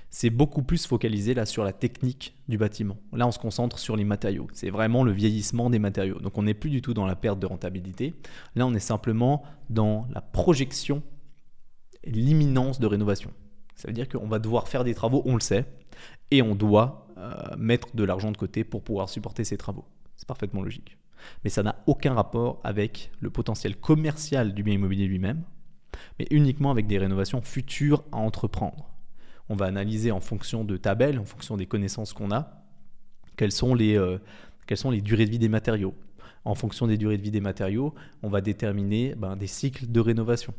c'est 0.09 0.31
beaucoup 0.31 0.63
plus 0.63 0.87
focalisé 0.87 1.35
là 1.35 1.45
sur 1.45 1.63
la 1.63 1.73
technique 1.73 2.33
du 2.47 2.57
bâtiment. 2.57 2.97
Là, 3.13 3.27
on 3.27 3.31
se 3.31 3.37
concentre 3.37 3.77
sur 3.77 3.95
les 3.95 4.03
matériaux. 4.03 4.47
C'est 4.51 4.71
vraiment 4.71 5.03
le 5.03 5.11
vieillissement 5.11 5.69
des 5.69 5.77
matériaux. 5.77 6.17
Donc, 6.17 6.39
on 6.39 6.41
n'est 6.41 6.55
plus 6.55 6.71
du 6.71 6.81
tout 6.81 6.95
dans 6.95 7.05
la 7.05 7.15
perte 7.15 7.37
de 7.37 7.45
rentabilité. 7.45 8.15
Là, 8.55 8.65
on 8.65 8.73
est 8.73 8.79
simplement 8.79 9.43
dans 9.69 10.07
la 10.11 10.21
projection 10.21 11.03
et 12.03 12.09
l'imminence 12.09 12.79
de 12.79 12.87
rénovation. 12.87 13.31
Ça 13.77 13.87
veut 13.87 13.93
dire 13.93 14.09
qu'on 14.09 14.27
va 14.27 14.39
devoir 14.39 14.67
faire 14.67 14.83
des 14.83 14.95
travaux, 14.95 15.21
on 15.25 15.35
le 15.35 15.39
sait, 15.39 15.65
et 16.31 16.41
on 16.41 16.55
doit 16.55 17.07
euh, 17.17 17.55
mettre 17.57 17.95
de 17.95 18.03
l'argent 18.03 18.31
de 18.31 18.37
côté 18.37 18.63
pour 18.63 18.83
pouvoir 18.83 19.07
supporter 19.07 19.43
ces 19.43 19.55
travaux. 19.55 19.85
C'est 20.15 20.27
parfaitement 20.27 20.63
logique. 20.63 20.97
Mais 21.43 21.49
ça 21.49 21.63
n'a 21.63 21.75
aucun 21.85 22.13
rapport 22.13 22.59
avec 22.63 23.11
le 23.19 23.29
potentiel 23.29 23.75
commercial 23.75 24.53
du 24.53 24.63
bien 24.63 24.73
immobilier 24.73 25.05
lui-même, 25.05 25.43
mais 26.17 26.25
uniquement 26.31 26.71
avec 26.71 26.87
des 26.87 26.97
rénovations 26.97 27.41
futures 27.41 28.03
à 28.11 28.17
entreprendre. 28.17 28.89
On 29.47 29.55
va 29.55 29.65
analyser 29.65 30.11
en 30.11 30.19
fonction 30.19 30.63
de 30.63 30.75
tabelles, 30.75 31.19
en 31.19 31.25
fonction 31.25 31.55
des 31.55 31.67
connaissances 31.67 32.13
qu'on 32.13 32.31
a, 32.31 32.63
quelles 33.35 33.51
sont 33.51 33.75
les, 33.75 33.95
euh, 33.95 34.17
durées 35.01 35.25
de 35.25 35.31
vie 35.31 35.39
des 35.39 35.49
matériaux, 35.49 35.95
En 36.45 36.55
fonction 36.55 36.87
des 36.87 36.97
durées 36.97 37.17
de 37.17 37.21
vie 37.23 37.31
des 37.31 37.41
matériaux, 37.41 37.93
on 38.23 38.29
va 38.29 38.41
déterminer 38.41 39.13
ben, 39.15 39.35
des 39.35 39.47
cycles 39.47 39.91
de 39.91 39.99
rénovation. 39.99 40.53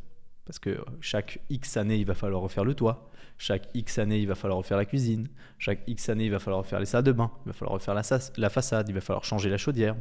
Parce 0.49 0.59
que 0.59 0.83
chaque 1.03 1.41
X 1.51 1.77
années, 1.77 1.97
il 1.97 2.07
va 2.07 2.15
falloir 2.15 2.41
refaire 2.41 2.65
le 2.65 2.73
toit. 2.73 3.11
Chaque 3.37 3.69
X 3.75 3.99
années, 3.99 4.19
il 4.19 4.27
va 4.27 4.35
falloir 4.35 4.57
refaire 4.57 4.79
la 4.79 4.87
cuisine. 4.87 5.29
Chaque 5.59 5.81
X 5.87 6.09
années, 6.09 6.25
il 6.25 6.31
va 6.31 6.39
falloir 6.39 6.63
refaire 6.63 6.81
les 6.81 6.87
salles 6.87 7.05
de 7.05 7.13
bain. 7.13 7.31
Il 7.45 7.49
va 7.49 7.53
falloir 7.53 7.75
refaire 7.75 7.93
la, 7.93 8.01
la 8.39 8.49
façade. 8.49 8.89
Il 8.89 8.95
va 8.95 9.03
falloir 9.03 9.25
changer 9.25 9.51
la 9.51 9.59
chaudière. 9.59 9.95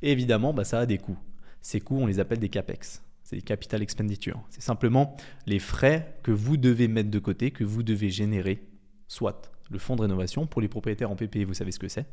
Évidemment, 0.00 0.54
bah, 0.54 0.62
ça 0.62 0.78
a 0.78 0.86
des 0.86 0.98
coûts. 0.98 1.18
Ces 1.60 1.80
coûts, 1.80 1.98
on 1.98 2.06
les 2.06 2.20
appelle 2.20 2.38
des 2.38 2.48
CAPEX. 2.48 3.02
C'est 3.24 3.34
des 3.34 3.42
capital 3.42 3.82
expenditures. 3.82 4.40
C'est 4.48 4.62
simplement 4.62 5.16
les 5.46 5.58
frais 5.58 6.14
que 6.22 6.30
vous 6.30 6.56
devez 6.56 6.86
mettre 6.86 7.10
de 7.10 7.18
côté, 7.18 7.50
que 7.50 7.64
vous 7.64 7.82
devez 7.82 8.10
générer, 8.10 8.62
soit 9.08 9.50
le 9.70 9.80
fonds 9.80 9.96
de 9.96 10.02
rénovation 10.02 10.46
pour 10.46 10.60
les 10.60 10.68
propriétaires 10.68 11.10
en 11.10 11.16
PPE, 11.16 11.44
vous 11.44 11.54
savez 11.54 11.72
ce 11.72 11.80
que 11.80 11.88
c'est. 11.88 12.06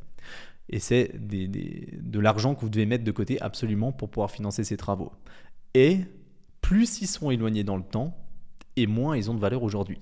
Et 0.69 0.79
c'est 0.79 1.11
de 1.15 2.19
l'argent 2.19 2.55
que 2.55 2.61
vous 2.61 2.69
devez 2.69 2.87
mettre 2.87 3.03
de 3.03 3.11
côté 3.11 3.39
absolument 3.39 3.91
pour 3.91 4.09
pouvoir 4.09 4.31
financer 4.31 4.63
ces 4.63 4.77
travaux. 4.77 5.11
Et 5.75 5.99
plus 6.67 6.99
ils 6.99 7.07
sont 7.07 7.31
éloignés 7.31 7.63
dans 7.63 7.77
le 7.77 7.83
temps, 7.83 8.13
et 8.75 8.87
moins 8.87 9.15
ils 9.15 9.31
ont 9.31 9.33
de 9.33 9.39
valeur 9.39 9.63
aujourd'hui. 9.63 10.01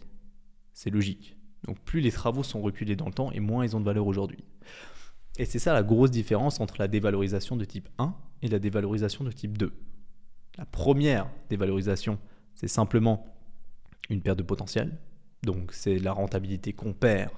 C'est 0.73 0.89
logique. 0.89 1.37
Donc 1.67 1.79
plus 1.81 2.01
les 2.01 2.11
travaux 2.11 2.41
sont 2.41 2.59
reculés 2.59 2.95
dans 2.95 3.05
le 3.05 3.13
temps, 3.13 3.31
et 3.33 3.39
moins 3.39 3.63
ils 3.63 3.75
ont 3.75 3.79
de 3.79 3.85
valeur 3.85 4.07
aujourd'hui. 4.07 4.43
Et 5.37 5.45
c'est 5.45 5.59
ça 5.59 5.73
la 5.73 5.83
grosse 5.83 6.09
différence 6.09 6.59
entre 6.59 6.77
la 6.79 6.87
dévalorisation 6.87 7.55
de 7.55 7.65
type 7.65 7.87
1 7.99 8.15
et 8.41 8.47
la 8.47 8.57
dévalorisation 8.57 9.23
de 9.23 9.31
type 9.31 9.59
2. 9.59 9.73
La 10.57 10.65
première 10.65 11.29
dévalorisation, 11.51 12.17
c'est 12.55 12.67
simplement 12.67 13.27
une 14.09 14.23
perte 14.23 14.39
de 14.39 14.43
potentiel. 14.43 14.97
Donc 15.43 15.71
c'est 15.71 15.99
la 15.99 16.13
rentabilité 16.13 16.73
qu'on 16.73 16.93
perd 16.93 17.29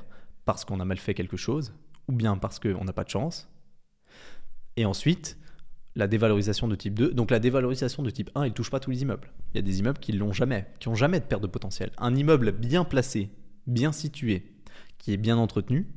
parce 0.46 0.63
qu'on 0.63 0.79
a 0.79 0.86
mal 0.86 1.00
fait 1.00 1.13
quelque 1.13 1.36
chose, 1.36 1.74
ou 2.07 2.13
bien 2.13 2.38
parce 2.38 2.60
qu'on 2.60 2.86
n'a 2.86 2.93
pas 2.93 3.03
de 3.03 3.10
chance. 3.10 3.50
Et 4.77 4.86
ensuite, 4.86 5.38
la 5.98 6.08
dévalorisation 6.08 6.68
de 6.68 6.75
type 6.75 6.94
2. 6.94 7.13
Donc 7.13 7.32
la 7.32 7.39
dévalorisation 7.39 8.04
de 8.04 8.10
type 8.12 8.30
1, 8.36 8.44
elle 8.44 8.50
ne 8.50 8.54
touche 8.54 8.70
pas 8.70 8.80
tous 8.80 8.92
les 8.92 9.01
immeubles. 9.01 9.32
Il 9.54 9.58
y 9.58 9.60
a 9.60 9.63
des 9.63 9.80
immeubles 9.80 9.98
qui 9.98 10.13
l'ont 10.13 10.32
jamais, 10.32 10.68
qui 10.80 10.88
n'ont 10.88 10.96
jamais 10.96 11.20
de 11.20 11.25
perte 11.25 11.42
de 11.42 11.48
potentiel. 11.48 11.92
Un 11.98 12.16
immeuble 12.16 12.51
bien 12.51 12.84
placé, 12.86 13.32
bien 13.66 13.92
situé, 13.92 14.54
qui 15.00 15.12
est 15.12 15.18
bien 15.18 15.38
entretenu, 15.38 15.88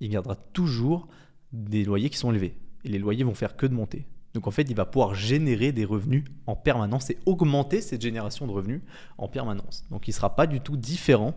il 0.00 0.10
gardera 0.10 0.36
toujours 0.36 1.08
des 1.52 1.84
loyers 1.84 2.08
qui 2.08 2.18
sont 2.18 2.30
élevés. 2.30 2.56
Et 2.84 2.88
les 2.88 3.00
loyers 3.00 3.24
vont 3.24 3.34
faire 3.34 3.56
que 3.56 3.66
de 3.66 3.74
monter. 3.74 4.06
Donc 4.32 4.46
en 4.46 4.52
fait, 4.52 4.62
il 4.62 4.76
va 4.76 4.86
pouvoir 4.86 5.14
générer 5.14 5.72
des 5.72 5.84
revenus 5.84 6.24
en 6.46 6.54
permanence 6.54 7.10
et 7.10 7.18
augmenter 7.26 7.80
cette 7.80 8.00
génération 8.00 8.46
de 8.46 8.52
revenus 8.52 8.80
en 9.18 9.26
permanence. 9.26 9.84
Donc 9.90 10.06
il 10.06 10.12
ne 10.12 10.14
sera 10.14 10.36
pas 10.36 10.46
du 10.46 10.60
tout 10.60 10.76
différent 10.76 11.34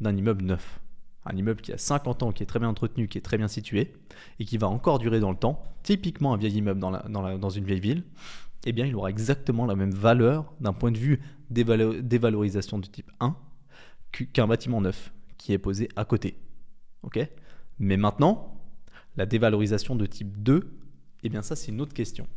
d'un 0.00 0.16
immeuble 0.16 0.44
neuf. 0.44 0.80
Un 1.26 1.36
immeuble 1.36 1.60
qui 1.60 1.72
a 1.72 1.78
50 1.78 2.22
ans, 2.22 2.32
qui 2.32 2.42
est 2.42 2.46
très 2.46 2.58
bien 2.58 2.68
entretenu, 2.68 3.08
qui 3.08 3.18
est 3.18 3.22
très 3.22 3.38
bien 3.38 3.48
situé 3.48 3.94
et 4.38 4.44
qui 4.44 4.58
va 4.58 4.68
encore 4.68 4.98
durer 4.98 5.20
dans 5.20 5.30
le 5.30 5.36
temps, 5.36 5.62
typiquement 5.82 6.34
un 6.34 6.36
vieil 6.36 6.54
immeuble 6.54 6.80
dans, 6.80 7.50
une 7.50 7.64
vieille 7.64 7.80
ville, 7.80 8.04
eh 8.66 8.72
bien 8.72 8.86
il 8.86 8.94
aura 8.94 9.10
exactement 9.10 9.66
la 9.66 9.74
même 9.74 9.92
valeur 9.92 10.52
d'un 10.60 10.72
point 10.72 10.90
de 10.90 10.98
vue 10.98 11.20
dévalorisation 11.50 12.78
du 12.78 12.88
type 12.88 13.10
1 13.20 13.36
qu'un 14.32 14.46
bâtiment 14.46 14.80
neuf 14.80 15.12
qui 15.38 15.52
est 15.52 15.58
posé 15.58 15.88
à 15.96 16.04
côté. 16.04 16.38
Mais 17.78 17.96
maintenant, 17.96 18.60
la 19.16 19.26
dévalorisation 19.26 19.96
de 19.96 20.06
type 20.06 20.42
2 20.42 20.80
eh 21.24 21.28
bien 21.30 21.42
ça 21.42 21.56
c'est 21.56 21.72
une 21.72 21.80
autre 21.80 21.94
question. 21.94 22.28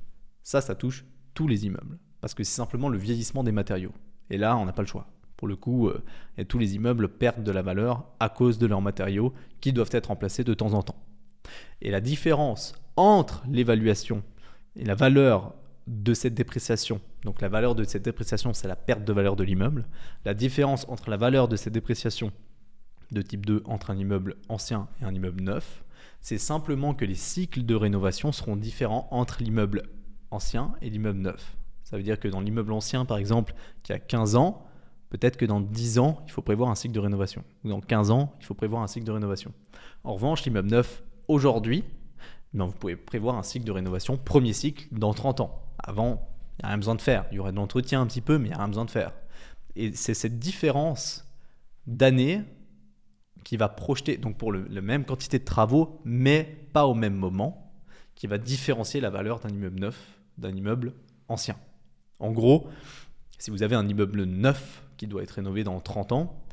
Ça, 0.43 0.61
ça 0.61 0.75
touche 0.75 1.05
tous 1.33 1.47
les 1.47 1.65
immeubles, 1.65 1.99
parce 2.21 2.33
que 2.33 2.43
c'est 2.43 2.55
simplement 2.55 2.89
le 2.89 2.97
vieillissement 2.97 3.43
des 3.43 3.51
matériaux. 3.51 3.91
Et 4.29 4.37
là, 4.37 4.57
on 4.57 4.65
n'a 4.65 4.71
pas 4.71 4.81
le 4.81 4.87
choix. 4.87 5.07
Pour 5.37 5.47
le 5.47 5.55
coup, 5.55 5.87
euh, 5.87 6.03
tous 6.47 6.57
les 6.57 6.75
immeubles 6.75 7.07
perdent 7.07 7.43
de 7.43 7.51
la 7.51 7.61
valeur 7.61 8.05
à 8.19 8.27
cause 8.27 8.57
de 8.57 8.65
leurs 8.65 8.81
matériaux 8.81 9.33
qui 9.61 9.71
doivent 9.71 9.91
être 9.91 10.07
remplacés 10.07 10.43
de 10.43 10.53
temps 10.53 10.73
en 10.73 10.81
temps. 10.81 11.01
Et 11.81 11.91
la 11.91 12.01
différence 12.01 12.73
entre 12.95 13.43
l'évaluation 13.49 14.23
et 14.75 14.83
la 14.83 14.95
valeur 14.95 15.53
de 15.85 16.13
cette 16.13 16.33
dépréciation, 16.33 16.99
donc 17.23 17.41
la 17.41 17.49
valeur 17.49 17.75
de 17.75 17.83
cette 17.83 18.03
dépréciation, 18.03 18.53
c'est 18.53 18.67
la 18.67 18.75
perte 18.75 19.05
de 19.05 19.13
valeur 19.13 19.35
de 19.35 19.43
l'immeuble, 19.43 19.85
la 20.25 20.33
différence 20.33 20.85
entre 20.89 21.09
la 21.09 21.17
valeur 21.17 21.47
de 21.47 21.55
cette 21.55 21.73
dépréciation 21.73 22.31
de 23.11 23.21
type 23.21 23.45
2 23.45 23.63
entre 23.65 23.91
un 23.91 23.97
immeuble 23.97 24.35
ancien 24.49 24.89
et 25.01 25.05
un 25.05 25.13
immeuble 25.13 25.41
neuf, 25.41 25.83
c'est 26.19 26.37
simplement 26.37 26.93
que 26.93 27.05
les 27.05 27.15
cycles 27.15 27.63
de 27.63 27.75
rénovation 27.75 28.31
seront 28.31 28.57
différents 28.57 29.07
entre 29.11 29.41
l'immeuble 29.41 29.83
ancien 30.31 30.73
et 30.81 30.89
l'immeuble 30.89 31.19
neuf. 31.19 31.55
Ça 31.83 31.95
veut 31.95 32.03
dire 32.03 32.19
que 32.19 32.27
dans 32.27 32.41
l'immeuble 32.41 32.73
ancien, 32.73 33.05
par 33.05 33.17
exemple, 33.17 33.53
qui 33.83 33.93
a 33.93 33.99
15 33.99 34.35
ans, 34.35 34.66
peut-être 35.09 35.37
que 35.37 35.45
dans 35.45 35.61
10 35.61 35.99
ans, 35.99 36.21
il 36.25 36.31
faut 36.31 36.41
prévoir 36.41 36.69
un 36.69 36.75
cycle 36.75 36.93
de 36.93 36.99
rénovation. 36.99 37.43
Ou 37.63 37.69
dans 37.69 37.81
15 37.81 38.11
ans, 38.11 38.33
il 38.39 38.45
faut 38.45 38.53
prévoir 38.53 38.81
un 38.81 38.87
cycle 38.87 39.05
de 39.05 39.11
rénovation. 39.11 39.53
En 40.03 40.13
revanche, 40.13 40.45
l'immeuble 40.45 40.69
neuf, 40.69 41.03
aujourd'hui, 41.27 41.83
ben, 42.53 42.65
vous 42.65 42.73
pouvez 42.73 42.95
prévoir 42.95 43.35
un 43.35 43.43
cycle 43.43 43.65
de 43.65 43.71
rénovation, 43.71 44.17
premier 44.17 44.53
cycle, 44.53 44.87
dans 44.91 45.13
30 45.13 45.41
ans. 45.41 45.61
Avant, 45.79 46.27
il 46.53 46.63
n'y 46.63 46.65
a 46.65 46.67
rien 46.69 46.77
besoin 46.77 46.95
de 46.95 47.01
faire. 47.01 47.25
Il 47.31 47.35
y 47.35 47.39
aurait 47.39 47.51
de 47.51 47.57
l'entretien 47.57 48.01
un 48.01 48.07
petit 48.07 48.21
peu, 48.21 48.37
mais 48.37 48.45
il 48.45 48.51
n'y 48.51 48.55
a 48.55 48.59
rien 48.59 48.67
besoin 48.67 48.85
de 48.85 48.91
faire. 48.91 49.11
Et 49.75 49.93
c'est 49.93 50.13
cette 50.13 50.39
différence 50.39 51.25
d'années 51.85 52.41
qui 53.43 53.57
va 53.57 53.69
projeter, 53.69 54.17
donc 54.17 54.37
pour 54.37 54.51
la 54.51 54.81
même 54.81 55.05
quantité 55.05 55.39
de 55.39 55.45
travaux, 55.45 56.01
mais 56.03 56.67
pas 56.73 56.85
au 56.85 56.93
même 56.93 57.15
moment, 57.15 57.71
qui 58.15 58.27
va 58.27 58.37
différencier 58.37 58.99
la 58.99 59.09
valeur 59.09 59.39
d'un 59.39 59.49
immeuble 59.49 59.79
neuf 59.79 60.17
d'un 60.37 60.55
immeuble 60.55 60.93
ancien. 61.27 61.57
En 62.19 62.31
gros, 62.31 62.67
si 63.37 63.51
vous 63.51 63.63
avez 63.63 63.75
un 63.75 63.87
immeuble 63.87 64.23
neuf 64.23 64.83
qui 64.97 65.07
doit 65.07 65.23
être 65.23 65.31
rénové 65.31 65.63
dans 65.63 65.79
30 65.79 66.11
ans, 66.11 66.43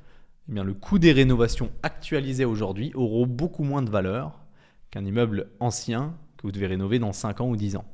eh 0.49 0.53
bien 0.53 0.65
le 0.65 0.75
coût 0.75 0.99
des 0.99 1.13
rénovations 1.13 1.71
actualisées 1.83 2.45
aujourd'hui 2.45 2.93
aura 2.95 3.27
beaucoup 3.27 3.65
moins 3.65 3.83
de 3.83 3.91
valeur 3.91 4.45
qu'un 4.91 5.05
immeuble 5.05 5.49
ancien 5.61 6.15
que 6.37 6.43
vous 6.43 6.53
devez 6.53 6.67
rénover 6.67 6.99
dans 6.99 7.13
5 7.13 7.41
ans 7.41 7.49
ou 7.49 7.57
10 7.57 7.77
ans 7.77 7.87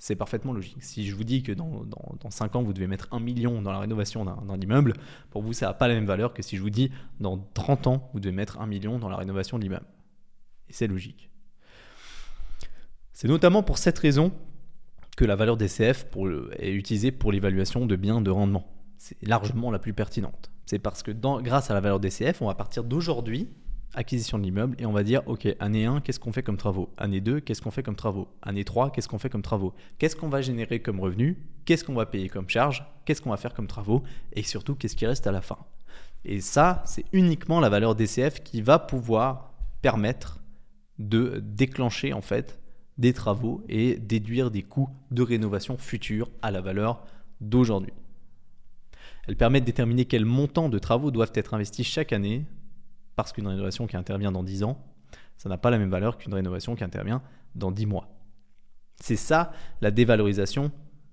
c'est 0.00 0.16
parfaitement 0.16 0.54
logique. 0.54 0.78
Si 0.80 1.06
je 1.06 1.14
vous 1.14 1.24
dis 1.24 1.42
que 1.42 1.52
dans, 1.52 1.84
dans, 1.84 2.30
5 2.30 2.56
ans, 2.56 2.62
vous 2.62 2.72
devez 2.72 2.86
mettre 2.86 3.08
1 3.12 3.20
million 3.20 3.60
dans 3.60 3.70
la 3.70 3.80
rénovation 3.80 4.24
d'un 4.24 4.58
immeuble, 4.58 4.94
pour 5.30 5.42
vous, 5.42 5.52
ça 5.52 5.66
n'a 5.66 5.74
pas 5.74 5.88
la 5.88 5.94
même 5.94 6.06
valeur 6.06 6.32
que 6.32 6.42
si 6.42 6.56
je 6.56 6.62
vous 6.62 6.70
dis 6.70 6.90
dans 7.20 7.36
30 7.52 7.86
ans, 7.86 8.10
vous 8.14 8.18
devez 8.18 8.34
mettre 8.34 8.58
1 8.60 8.66
million 8.66 8.98
dans 8.98 9.10
la 9.10 9.16
rénovation 9.16 9.58
de 9.58 9.62
l'immeuble. 9.62 9.84
Et 10.70 10.72
c'est 10.72 10.86
logique. 10.86 11.28
C'est 13.12 13.28
notamment 13.28 13.62
pour 13.62 13.76
cette 13.76 13.98
raison 13.98 14.32
que 15.18 15.26
la 15.26 15.36
valeur 15.36 15.58
DCF 15.58 16.06
pour 16.06 16.30
est 16.30 16.72
utilisée 16.72 17.12
pour 17.12 17.30
l'évaluation 17.30 17.84
de 17.84 17.94
biens 17.94 18.22
de 18.22 18.30
rendement. 18.30 18.66
C'est 19.00 19.16
largement 19.26 19.70
la 19.70 19.78
plus 19.78 19.94
pertinente. 19.94 20.50
C'est 20.66 20.78
parce 20.78 21.02
que 21.02 21.10
grâce 21.40 21.70
à 21.70 21.74
la 21.74 21.80
valeur 21.80 22.00
DCF, 22.00 22.42
on 22.42 22.48
va 22.48 22.54
partir 22.54 22.84
d'aujourd'hui 22.84 23.48
acquisition 23.94 24.38
de 24.38 24.44
l'immeuble 24.44 24.76
et 24.78 24.84
on 24.84 24.92
va 24.92 25.02
dire, 25.02 25.22
OK, 25.26 25.48
année 25.58 25.86
1, 25.86 26.02
qu'est-ce 26.02 26.20
qu'on 26.20 26.32
fait 26.32 26.42
comme 26.42 26.58
travaux? 26.58 26.92
Année 26.98 27.22
2, 27.22 27.40
qu'est-ce 27.40 27.62
qu'on 27.62 27.70
fait 27.70 27.82
comme 27.82 27.96
travaux? 27.96 28.28
Année 28.42 28.62
3, 28.62 28.92
qu'est-ce 28.92 29.08
qu'on 29.08 29.18
fait 29.18 29.30
comme 29.30 29.40
travaux? 29.40 29.72
Qu'est-ce 29.98 30.14
qu'on 30.14 30.28
va 30.28 30.42
générer 30.42 30.80
comme 30.80 31.00
revenu? 31.00 31.42
Qu'est-ce 31.64 31.82
qu'on 31.82 31.94
va 31.94 32.04
payer 32.04 32.28
comme 32.28 32.48
charge? 32.48 32.86
Qu'est-ce 33.06 33.22
qu'on 33.22 33.30
va 33.30 33.38
faire 33.38 33.54
comme 33.54 33.66
travaux? 33.66 34.02
Et 34.34 34.42
surtout, 34.42 34.74
qu'est-ce 34.74 34.94
qui 34.94 35.06
reste 35.06 35.26
à 35.26 35.32
la 35.32 35.40
fin? 35.40 35.58
Et 36.26 36.42
ça, 36.42 36.82
c'est 36.84 37.06
uniquement 37.12 37.58
la 37.58 37.70
valeur 37.70 37.94
DCF 37.94 38.42
qui 38.44 38.60
va 38.60 38.78
pouvoir 38.78 39.54
permettre 39.80 40.40
de 40.98 41.42
déclencher 41.42 42.12
en 42.12 42.20
fait 42.20 42.60
des 42.98 43.14
travaux 43.14 43.64
et 43.66 43.96
déduire 43.96 44.50
des 44.50 44.62
coûts 44.62 44.90
de 45.10 45.22
rénovation 45.22 45.78
futurs 45.78 46.30
à 46.42 46.50
la 46.50 46.60
valeur 46.60 47.02
d'aujourd'hui. 47.40 47.94
Elle 49.26 49.36
permet 49.36 49.60
de 49.60 49.66
déterminer 49.66 50.04
quel 50.04 50.24
montant 50.24 50.68
de 50.68 50.78
travaux 50.78 51.10
doivent 51.10 51.32
être 51.34 51.54
investis 51.54 51.86
chaque 51.86 52.12
année 52.12 52.44
parce 53.16 53.32
qu'une 53.32 53.46
rénovation 53.46 53.86
qui 53.86 53.96
intervient 53.96 54.32
dans 54.32 54.42
10 54.42 54.64
ans, 54.64 54.82
ça 55.36 55.48
n'a 55.48 55.58
pas 55.58 55.70
la 55.70 55.78
même 55.78 55.90
valeur 55.90 56.18
qu'une 56.18 56.34
rénovation 56.34 56.74
qui 56.74 56.84
intervient 56.84 57.22
dans 57.54 57.70
10 57.70 57.86
mois. 57.86 58.08
C'est 58.96 59.16
ça 59.16 59.52
la 59.80 59.90
dévalorisation 59.90 60.70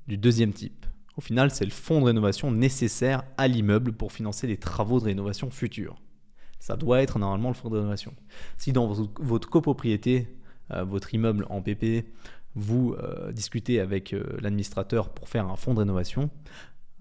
du 0.08 0.18
deuxième 0.18 0.54
type. 0.54 0.86
Au 1.18 1.22
final, 1.22 1.50
c'est 1.50 1.66
le 1.66 1.72
fonds 1.72 2.00
de 2.00 2.06
rénovation 2.06 2.52
nécessaire 2.52 3.24
à 3.38 3.48
l'immeuble 3.48 3.94
pour 3.94 4.12
financer 4.12 4.46
les 4.46 4.58
travaux 4.58 5.00
de 5.00 5.06
rénovation 5.06 5.50
futurs. 5.50 6.02
Ça 6.60 6.76
doit 6.76 7.02
être 7.02 7.20
normalement 7.20 7.50
le 7.50 7.56
fonds 7.56 7.70
de 7.70 7.78
rénovation. 7.78 8.14
Si 8.58 8.72
dans 8.72 8.88
votre 8.88 9.50
copropriété, 9.50 10.38
euh, 10.72 10.84
votre 10.84 11.14
immeuble 11.14 11.46
en 11.50 11.62
PP, 11.62 12.06
vous 12.56 12.96
euh, 12.98 13.32
discutez 13.32 13.80
avec 13.80 14.14
euh, 14.14 14.38
l'administrateur 14.42 15.10
pour 15.10 15.30
faire 15.30 15.48
un 15.48 15.56
fonds 15.56 15.74
de 15.74 15.80
rénovation, 15.80 16.30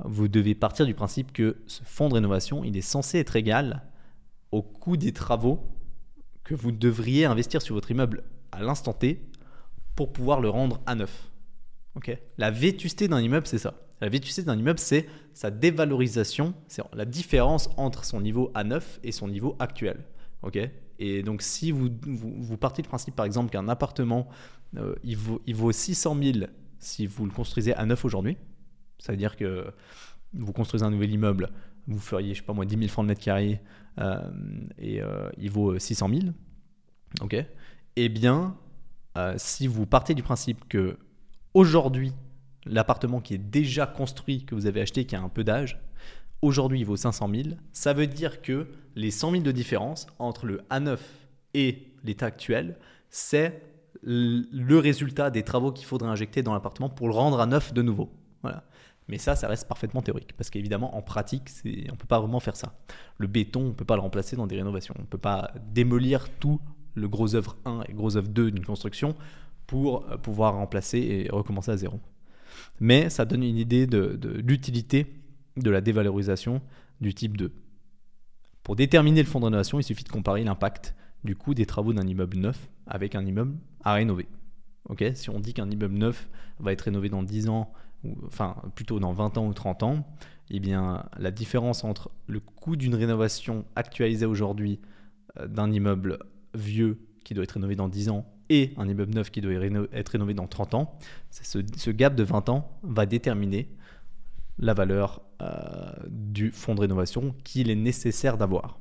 vous 0.05 0.29
devez 0.29 0.55
partir 0.55 0.87
du 0.87 0.95
principe 0.95 1.33
que 1.33 1.57
ce 1.67 1.83
fonds 1.85 2.09
de 2.09 2.15
rénovation, 2.15 2.65
il 2.65 2.77
est 2.77 2.83
censé 2.83 3.19
être 3.19 3.37
égal 3.37 3.83
au 4.53 4.63
coût 4.63 4.97
des 4.97 5.13
travaux 5.13 5.61
que 6.45 6.55
vous 6.55 6.73
devriez 6.73 7.25
investir 7.25 7.63
sur 7.63 7.75
votre 7.75 7.91
immeuble 7.91 8.23
à 8.53 8.63
l'instant 8.63 8.93
T 8.93 9.23
pour 9.95 10.13
pouvoir 10.13 10.41
le 10.41 10.49
rendre 10.49 10.81
à 10.87 10.95
neuf. 10.95 11.31
La 12.37 12.51
vétusté 12.51 13.09
d'un 13.09 13.21
immeuble, 13.21 13.47
c'est 13.47 13.59
ça. 13.59 13.75
La 14.01 14.09
vétusté 14.09 14.43
d'un 14.43 14.57
immeuble, 14.57 14.79
c'est 14.79 15.07
sa 15.33 15.51
dévalorisation, 15.51 16.55
c'est 16.69 16.83
la 16.93 17.07
différence 17.07 17.71
entre 17.79 18.05
son 18.05 18.21
niveau 18.21 18.51
à 18.55 18.65
neuf 18.65 19.01
et 19.03 19.13
son 19.13 19.29
niveau 19.29 19.57
actuel. 19.59 20.05
Ok 20.43 20.59
et 20.99 21.23
donc, 21.23 21.43
si 21.43 21.73
vous, 21.73 21.91
vous, 22.03 22.57
partez 22.57 22.81
du 22.81 22.89
principe, 22.89 23.15
par 23.15 23.27
exemple, 23.27 23.51
qu'un 23.51 23.69
appartement, 23.69 24.29
euh, 24.79 24.95
vaut, 25.15 25.43
il 25.47 25.55
vaut 25.55 25.71
600 25.71 26.17
000 26.23 26.39
si 26.79 27.07
vous 27.07 27.27
le 27.27 27.33
construisez 27.33 27.75
à 27.75 27.85
neuf 27.85 28.05
aujourd'hui, 28.05 28.39
ça 28.99 29.13
veut 29.13 29.19
dire 29.19 29.37
que 29.37 29.73
vous 30.33 30.53
construisez 30.53 30.85
un 30.85 30.91
nouvel 30.91 31.11
immeuble, 31.11 31.51
vous 31.87 31.99
feriez, 31.99 32.35
je 32.35 32.41
sais 32.41 32.45
pas 32.45 32.53
moi, 32.53 32.65
10 32.65 32.77
000 32.77 32.89
francs 32.89 33.05
de 33.05 33.09
mètre 33.09 33.23
carré 33.23 33.61
euh, 34.01 34.21
et 34.79 35.01
euh, 35.01 35.31
il 35.39 35.51
vaut 35.51 35.79
600 35.79 36.09
000, 36.09 36.21
ok 37.21 37.37
Eh 37.97 38.09
bien, 38.09 38.57
euh, 39.17 39.35
si 39.37 39.67
vous 39.67 39.87
partez 39.87 40.15
du 40.15 40.23
principe 40.23 40.69
que 40.69 40.99
aujourd'hui, 41.55 42.13
l'appartement 42.65 43.21
qui 43.21 43.35
est 43.35 43.39
déjà 43.39 43.87
construit, 43.87 44.45
que 44.45 44.55
vous 44.55 44.67
avez 44.67 44.81
acheté, 44.81 45.05
qui 45.05 45.17
a 45.17 45.23
un 45.23 45.29
peu 45.29 45.45
d'âge, 45.45 45.81
aujourd'hui 46.43 46.81
il 46.81 46.87
vaut 46.87 46.97
500 46.97 47.31
000, 47.33 47.57
ça 47.73 47.93
veut 47.93 48.07
dire 48.07 48.43
que 48.43 48.69
les 48.95 49.11
100 49.11 49.31
000 49.31 49.43
de 49.43 49.53
différence 49.53 50.07
entre 50.19 50.47
le 50.47 50.59
A9 50.71 50.99
et 51.55 51.93
l'état 52.05 52.27
actuel, 52.27 52.77
c'est 53.09 53.63
le 54.03 54.79
résultat 54.79 55.31
des 55.31 55.43
travaux 55.43 55.73
qu'il 55.73 55.87
faudrait 55.87 56.09
injecter 56.09 56.43
dans 56.43 56.53
l'appartement 56.53 56.89
pour 56.89 57.09
le 57.09 57.15
rendre 57.15 57.41
à 57.41 57.47
neuf 57.47 57.73
de 57.73 57.83
nouveau. 57.83 58.11
Voilà. 58.43 58.63
Mais 59.09 59.19
ça, 59.19 59.37
ça 59.37 59.47
reste 59.47 59.69
parfaitement 59.69 60.03
théorique, 60.03 60.33
parce 60.37 60.51
qu'évidemment, 60.51 60.97
en 60.97 61.03
pratique, 61.03 61.51
on 61.65 61.69
ne 61.69 61.97
peut 61.97 62.07
pas 62.09 62.19
vraiment 62.19 62.41
faire 62.41 62.57
ça. 62.57 62.77
Le 63.19 63.29
béton, 63.29 63.61
on 63.61 63.69
ne 63.69 63.73
peut 63.73 63.85
pas 63.85 63.95
le 63.95 64.03
remplacer 64.03 64.35
dans 64.35 64.47
des 64.47 64.57
rénovations. 64.57 64.95
On 64.99 65.03
ne 65.03 65.07
peut 65.07 65.19
pas 65.19 65.53
démolir 65.73 66.29
tout 66.41 66.61
le 66.95 67.09
gros 67.09 67.35
œuvre 67.35 67.57
1 67.65 67.85
et 67.89 67.93
gros 67.93 68.17
œuvre 68.17 68.29
2 68.29 68.51
d'une 68.51 68.65
construction 68.65 69.15
pour 69.67 70.07
euh, 70.11 70.17
pouvoir 70.17 70.55
remplacer 70.55 70.99
et 70.99 71.29
recommencer 71.31 71.71
à 71.71 71.77
zéro. 71.77 72.01
Mais 72.81 73.11
ça 73.11 73.25
donne 73.25 73.43
une 73.43 73.59
idée 73.59 73.87
de, 73.87 74.17
de 74.17 74.31
l'utilité 74.31 75.07
de 75.57 75.71
la 75.71 75.81
dévalorisation 75.81 76.61
du 77.01 77.15
type 77.15 77.37
2. 77.37 77.53
Pour 78.63 78.77
déterminer 78.77 79.23
le 79.23 79.29
fonds 79.29 79.41
de 79.41 79.45
rénovation, 79.45 79.79
il 79.79 79.85
suffit 79.85 80.05
de 80.05 80.09
comparer 80.09 80.43
l'impact 80.43 80.95
du 81.23 81.37
coût 81.37 81.55
des 81.55 81.67
travaux 81.67 81.93
d'un 81.93 82.07
immeuble 82.07 82.39
neuf 82.39 82.69
avec 82.87 83.15
un 83.15 83.25
immeuble 83.25 83.57
à 83.85 83.95
rénover. 83.95 84.27
Ok, 84.89 85.05
si 85.15 85.31
on 85.31 85.41
dit 85.41 85.53
qu'un 85.53 85.71
immeuble 85.71 85.97
neuf 85.97 86.29
va 86.61 86.73
être 86.73 86.83
rénové 86.83 87.09
dans 87.09 87.23
10 87.23 87.49
ans, 87.49 87.73
ou, 88.05 88.15
enfin 88.27 88.57
plutôt 88.75 89.01
dans 89.01 89.13
20 89.13 89.39
ans 89.39 89.47
ou 89.47 89.55
30 89.55 89.83
ans, 89.83 90.07
eh 90.51 90.61
bien 90.61 91.05
la 91.19 91.31
différence 91.31 91.85
entre 91.85 92.11
le 92.27 92.41
coût 92.41 92.77
d'une 92.77 92.95
rénovation 92.95 93.65
actualisée 93.75 94.27
aujourd'hui 94.27 94.81
euh, 95.41 95.49
d'un 95.49 95.73
immeuble 95.73 96.19
vieux 96.55 96.99
qui 97.25 97.35
doit 97.35 97.45
être 97.45 97.53
rénové 97.53 97.75
dans 97.75 97.89
10 97.89 98.11
ans 98.11 98.27
et 98.49 98.73
un 98.77 98.89
immeuble 98.89 99.13
neuf 99.13 99.31
qui 99.31 99.41
doit 99.41 99.53
être 99.53 100.11
rénové 100.11 100.35
dans 100.35 100.47
30 100.47 100.75
ans, 100.75 100.99
ce, 101.31 101.91
gap 101.91 102.15
de 102.15 102.23
20 102.23 102.49
ans 102.49 102.79
va 102.83 103.07
déterminer 103.07 103.69
la 104.59 104.73
valeur 104.73 105.23
euh, 105.43 105.91
du 106.09 106.53
fonds 106.53 106.75
de 106.75 106.81
rénovation 106.81 107.35
qu'il 107.43 107.71
est 107.71 107.77
nécessaire 107.77 108.39
d'avoir. 108.39 108.79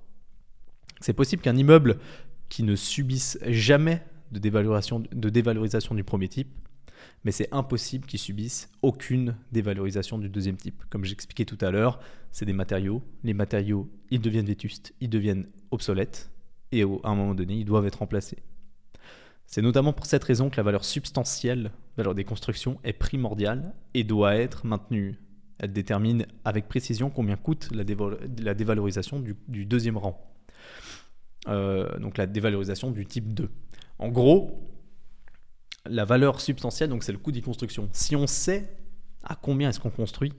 C'est 1.02 1.14
possible 1.14 1.42
qu'un 1.42 1.58
immeuble 1.58 1.98
qui 2.48 2.64
ne 2.64 2.76
subisse 2.76 3.40
jamais 3.48 4.04
de 4.36 4.40
dévalorisation, 4.40 5.04
de 5.12 5.30
dévalorisation 5.30 5.96
du 5.96 6.04
premier 6.04 6.28
type, 6.28 6.50
mais 7.24 7.32
c'est 7.32 7.48
impossible 7.52 8.06
qu'ils 8.06 8.20
subissent 8.20 8.70
aucune 8.82 9.36
dévalorisation 9.52 10.18
du 10.18 10.30
deuxième 10.30 10.58
type. 10.58 10.84
Comme 10.90 11.06
j'expliquais 11.06 11.46
tout 11.46 11.58
à 11.62 11.72
l'heure, 11.72 12.00
c'est 12.32 12.46
des 12.46 12.54
matériaux. 12.54 13.02
Les 13.24 13.34
matériaux, 13.34 13.90
ils 14.12 14.22
deviennent 14.22 14.46
vétustes, 14.46 14.94
ils 15.00 15.10
deviennent 15.10 15.48
obsolètes, 15.72 16.32
et 16.72 16.84
à 16.84 16.86
un 17.10 17.16
moment 17.16 17.34
donné, 17.34 17.56
ils 17.56 17.66
doivent 17.66 17.88
être 17.88 18.00
remplacés. 18.00 18.44
C'est 19.48 19.62
notamment 19.62 19.94
pour 19.94 20.06
cette 20.06 20.24
raison 20.24 20.50
que 20.50 20.58
la 20.58 20.64
valeur 20.64 20.84
substantielle, 20.84 21.72
valeur 21.98 22.16
des 22.16 22.26
constructions, 22.26 22.80
est 22.84 22.94
primordiale 22.94 23.74
et 23.94 24.04
doit 24.04 24.36
être 24.36 24.66
maintenue. 24.66 25.20
Elle 25.60 25.72
détermine 25.72 26.26
avec 26.44 26.68
précision 26.68 27.10
combien 27.10 27.38
coûte 27.38 27.70
la, 27.72 27.84
dévalorisation 28.54 29.20
du, 29.20 29.66
deuxième 29.66 29.98
rang. 29.98 30.36
Euh, 31.48 31.98
donc 32.00 32.18
la 32.18 32.26
dévalorisation 32.26 32.92
du 32.92 33.06
type 33.06 33.34
2. 33.34 33.50
En 34.00 34.10
gros, 34.10 34.62
la 35.86 36.06
valeur 36.06 36.42
substantielle, 36.42 36.90
donc 36.90 37.04
c'est 37.04 37.12
le 37.12 37.18
coût 37.18 37.32
des 37.32 37.42
constructions. 37.42 37.90
Si 37.94 38.16
on 38.16 38.28
sait 38.28 38.78
à 39.24 39.36
combien 39.36 39.70
est-ce 39.70 39.80
qu'on 39.80 39.90
construit, 39.90 40.34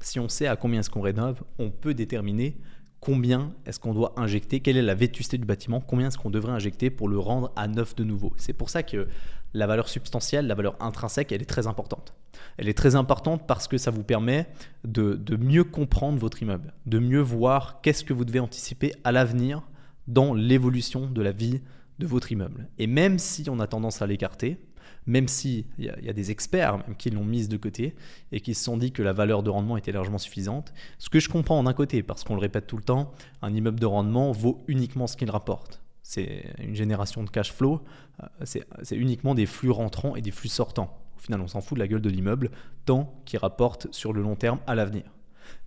si 0.00 0.18
on 0.20 0.28
sait 0.28 0.46
à 0.46 0.56
combien 0.56 0.80
est-ce 0.80 0.90
qu'on 0.90 1.00
rénove, 1.00 1.42
on 1.58 1.70
peut 1.70 1.94
déterminer 1.94 2.56
combien 3.00 3.52
est-ce 3.66 3.80
qu'on 3.80 3.94
doit 3.94 4.14
injecter, 4.16 4.60
quelle 4.60 4.76
est 4.76 4.82
la 4.82 4.94
vétusté 4.94 5.36
du 5.36 5.44
bâtiment, 5.44 5.80
combien 5.80 6.08
est-ce 6.08 6.18
qu'on 6.18 6.30
devrait 6.30 6.52
injecter 6.52 6.88
pour 6.88 7.08
le 7.08 7.18
rendre 7.18 7.52
à 7.56 7.66
neuf 7.66 7.96
de 7.96 8.04
nouveau. 8.04 8.32
C'est 8.36 8.52
pour 8.52 8.70
ça 8.70 8.84
que 8.84 9.08
la 9.54 9.66
valeur 9.66 9.88
substantielle, 9.88 10.46
la 10.46 10.54
valeur 10.54 10.76
intrinsèque, 10.80 11.32
elle 11.32 11.42
est 11.42 11.46
très 11.46 11.66
importante. 11.66 12.14
Elle 12.56 12.68
est 12.68 12.78
très 12.78 12.94
importante 12.94 13.46
parce 13.46 13.66
que 13.66 13.76
ça 13.76 13.90
vous 13.90 14.04
permet 14.04 14.46
de, 14.84 15.14
de 15.14 15.36
mieux 15.36 15.64
comprendre 15.64 16.18
votre 16.18 16.42
immeuble, 16.42 16.72
de 16.86 16.98
mieux 17.00 17.20
voir 17.20 17.80
qu'est-ce 17.82 18.04
que 18.04 18.12
vous 18.12 18.24
devez 18.24 18.40
anticiper 18.40 18.94
à 19.02 19.10
l'avenir 19.10 19.62
dans 20.06 20.32
l'évolution 20.32 21.06
de 21.06 21.22
la 21.22 21.32
vie 21.32 21.60
de 21.98 22.06
votre 22.06 22.32
immeuble. 22.32 22.68
Et 22.78 22.86
même 22.86 23.18
si 23.18 23.48
on 23.48 23.60
a 23.60 23.66
tendance 23.66 24.02
à 24.02 24.06
l'écarter, 24.06 24.58
même 25.06 25.28
s'il 25.28 25.64
y, 25.78 25.84
y, 25.84 26.08
a 26.08 26.12
des 26.12 26.30
experts 26.30 26.78
même 26.78 26.96
qui 26.96 27.10
l'ont 27.10 27.24
mise 27.24 27.48
de 27.48 27.56
côté 27.56 27.94
et 28.30 28.40
qui 28.40 28.54
se 28.54 28.64
sont 28.64 28.76
dit 28.76 28.92
que 28.92 29.02
la 29.02 29.12
valeur 29.12 29.42
de 29.42 29.50
rendement 29.50 29.76
était 29.76 29.92
largement 29.92 30.18
suffisante, 30.18 30.72
ce 30.98 31.10
que 31.10 31.20
je 31.20 31.28
comprends 31.28 31.62
d'un 31.62 31.72
côté, 31.72 32.02
parce 32.02 32.24
qu'on 32.24 32.34
le 32.34 32.40
répète 32.40 32.66
tout 32.66 32.76
le 32.76 32.84
temps, 32.84 33.12
un 33.42 33.52
immeuble 33.52 33.80
de 33.80 33.86
rendement 33.86 34.30
vaut 34.32 34.62
uniquement 34.68 35.06
ce 35.06 35.16
qu'il 35.16 35.30
rapporte. 35.30 35.82
C'est 36.02 36.46
une 36.58 36.74
génération 36.74 37.22
de 37.22 37.30
cash 37.30 37.52
flow, 37.52 37.82
euh, 38.22 38.26
c'est 38.44 38.96
uniquement 38.96 39.34
des 39.34 39.46
flux 39.46 39.70
rentrants 39.70 40.16
et 40.16 40.20
des 40.20 40.30
flux 40.30 40.48
sortants. 40.48 40.98
Au 41.16 41.20
final, 41.20 41.40
on 41.40 41.48
s'en 41.48 41.60
fout 41.60 41.76
de 41.76 41.80
la 41.80 41.88
gueule 41.88 42.00
de 42.00 42.10
l'immeuble 42.10 42.50
tant 42.84 43.14
qu'il 43.24 43.38
rapporte 43.38 43.86
sur 43.92 44.12
le 44.12 44.22
long 44.22 44.34
terme 44.34 44.58
à 44.66 44.74
l'avenir. 44.74 45.04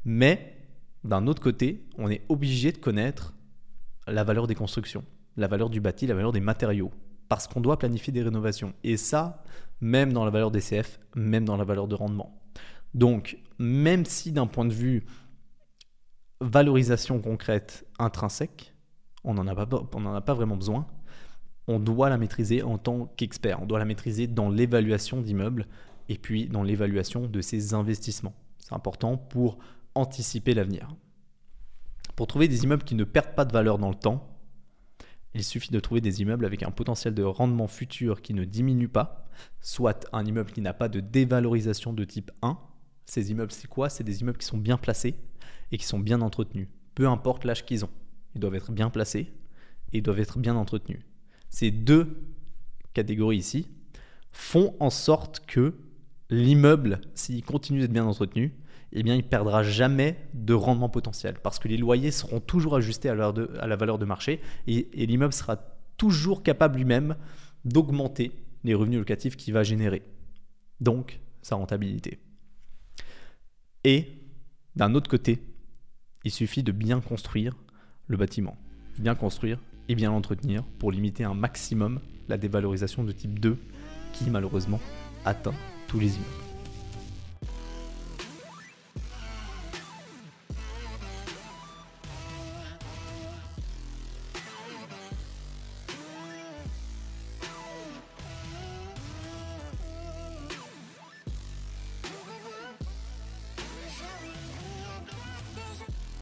Mais 0.03 0.57
d'un 1.03 1.27
autre 1.27 1.41
côté, 1.41 1.85
on 1.97 2.09
est 2.09 2.21
obligé 2.29 2.71
de 2.71 2.77
connaître 2.77 3.33
la 4.07 4.23
valeur 4.23 4.47
des 4.47 4.55
constructions 4.55 5.03
la 5.37 5.47
valeur 5.47 5.69
du 5.69 5.79
bâti, 5.81 6.07
la 6.07 6.15
valeur 6.15 6.31
des 6.31 6.39
matériaux. 6.39 6.91
Parce 7.27 7.47
qu'on 7.47 7.61
doit 7.61 7.79
planifier 7.79 8.13
des 8.13 8.21
rénovations. 8.21 8.73
Et 8.83 8.97
ça, 8.97 9.43
même 9.81 10.13
dans 10.13 10.25
la 10.25 10.31
valeur 10.31 10.51
des 10.51 10.61
CF, 10.61 10.99
même 11.15 11.45
dans 11.45 11.57
la 11.57 11.63
valeur 11.63 11.87
de 11.87 11.95
rendement. 11.95 12.41
Donc, 12.93 13.37
même 13.59 14.05
si 14.05 14.31
d'un 14.31 14.47
point 14.47 14.65
de 14.65 14.73
vue 14.73 15.05
valorisation 16.39 17.19
concrète 17.19 17.85
intrinsèque, 17.99 18.73
on 19.23 19.33
n'en 19.33 19.47
a, 19.47 19.53
a, 19.53 20.21
pas 20.21 20.33
vraiment 20.33 20.55
besoin, 20.55 20.85
on 21.67 21.79
doit 21.79 22.09
la 22.09 22.17
maîtriser 22.17 22.61
en 22.61 22.77
tant 22.77 23.07
qu'expert. 23.17 23.61
On 23.61 23.65
doit 23.65 23.79
la 23.79 23.85
maîtriser 23.85 24.27
dans 24.27 24.49
l'évaluation 24.49 25.21
d'immeubles 25.21 25.67
et 26.09 26.17
puis 26.17 26.47
dans 26.47 26.61
l'évaluation 26.61 27.25
de 27.25 27.41
ses 27.41 27.73
investissements. 27.73 28.35
C'est 28.59 28.73
important 28.73 29.17
pour 29.17 29.57
anticiper 29.95 30.53
l'avenir. 30.53 30.95
Pour 32.15 32.27
trouver 32.27 32.47
des 32.47 32.63
immeubles 32.63 32.83
qui 32.83 32.95
ne 32.95 33.03
perdent 33.03 33.35
pas 33.35 33.45
de 33.45 33.51
valeur 33.51 33.77
dans 33.77 33.89
le 33.89 33.95
temps, 33.95 34.34
il 35.35 35.43
suffit 35.43 35.71
de 35.71 35.79
trouver 35.81 35.99
des 35.99 36.21
immeubles 36.21 36.45
avec 36.45 36.63
un 36.63 36.71
potentiel 36.71 37.13
de 37.13 37.21
rendement 37.21 37.67
futur 37.67 38.21
qui 38.21 38.33
ne 38.33 38.45
diminue 38.45 38.87
pas, 38.87 39.27
soit 39.59 40.07
un 40.13 40.25
immeuble 40.25 40.51
qui 40.51 40.61
n'a 40.61 40.73
pas 40.73 40.87
de 40.87 41.01
dévalorisation 41.01 41.91
de 41.91 42.05
type 42.05 42.31
1. 42.41 42.57
Ces 43.05 43.31
immeubles, 43.31 43.51
c'est 43.51 43.67
quoi? 43.67 43.89
C'est 43.89 44.05
des 44.05 44.21
immeubles 44.21 44.37
qui 44.37 44.45
sont 44.47 44.57
bien 44.57 44.77
placés 44.77 45.15
et 45.73 45.77
qui 45.77 45.85
sont 45.85 45.99
bien 45.99 46.21
entretenus. 46.21 46.69
Peu 46.95 47.07
importe 47.07 47.43
l'âge 47.43 47.65
qu'ils 47.65 47.83
ont, 47.83 47.89
ils 48.33 48.39
doivent 48.39 48.55
être 48.55 48.71
bien 48.71 48.89
placés 48.89 49.33
et 49.91 49.97
ils 49.97 50.01
doivent 50.01 50.21
être 50.21 50.39
bien 50.39 50.55
entretenus. 50.55 51.01
Ces 51.49 51.69
deux 51.69 52.17
catégories 52.93 53.37
ici 53.37 53.67
font 54.31 54.73
en 54.79 54.89
sorte 54.89 55.45
que 55.45 55.75
l'immeuble, 56.29 57.01
s'il 57.13 57.43
continue 57.43 57.81
d'être 57.81 57.91
bien 57.91 58.05
entretenu, 58.05 58.53
eh 58.97 59.03
bien, 59.03 59.15
il 59.15 59.23
perdra 59.23 59.61
jamais 59.61 60.15
de 60.33 60.53
rendement 60.53 60.87
potentiel 60.87 61.35
parce 61.43 61.59
que 61.59 61.67
les 61.67 61.75
loyers 61.75 62.11
seront 62.11 62.39
toujours 62.39 62.77
ajustés 62.77 63.09
à, 63.09 63.15
la 63.15 63.75
valeur 63.75 63.99
de 63.99 64.05
marché 64.05 64.39
et, 64.67 64.87
l'immeuble 64.93 65.33
sera 65.33 65.57
toujours 65.97 66.43
capable 66.43 66.77
lui-même 66.77 67.17
d'augmenter 67.65 68.31
les 68.63 68.73
revenus 68.73 68.99
locatifs 68.99 69.35
qu'il 69.35 69.53
va 69.53 69.63
générer. 69.63 70.01
Donc, 70.79 71.19
sa 71.41 71.55
rentabilité. 71.55 72.19
Et 73.83 74.07
d'un 74.77 74.95
autre 74.95 75.09
côté, 75.09 75.43
il 76.23 76.31
suffit 76.31 76.63
de 76.63 76.71
bien 76.71 77.01
construire 77.01 77.53
le 78.07 78.15
bâtiment, 78.15 78.57
bien 78.97 79.13
construire 79.13 79.59
et 79.89 79.95
bien 79.95 80.09
l'entretenir 80.09 80.63
pour 80.79 80.91
limiter 80.91 81.25
un 81.25 81.33
maximum 81.33 81.99
la 82.29 82.37
dévalorisation 82.37 83.03
de 83.03 83.11
type 83.11 83.39
2 83.39 83.57
qui 84.13 84.29
malheureusement 84.29 84.79
atteint 85.25 85.53
tous 85.87 85.99
les 85.99 86.15
immeubles. 86.15 86.54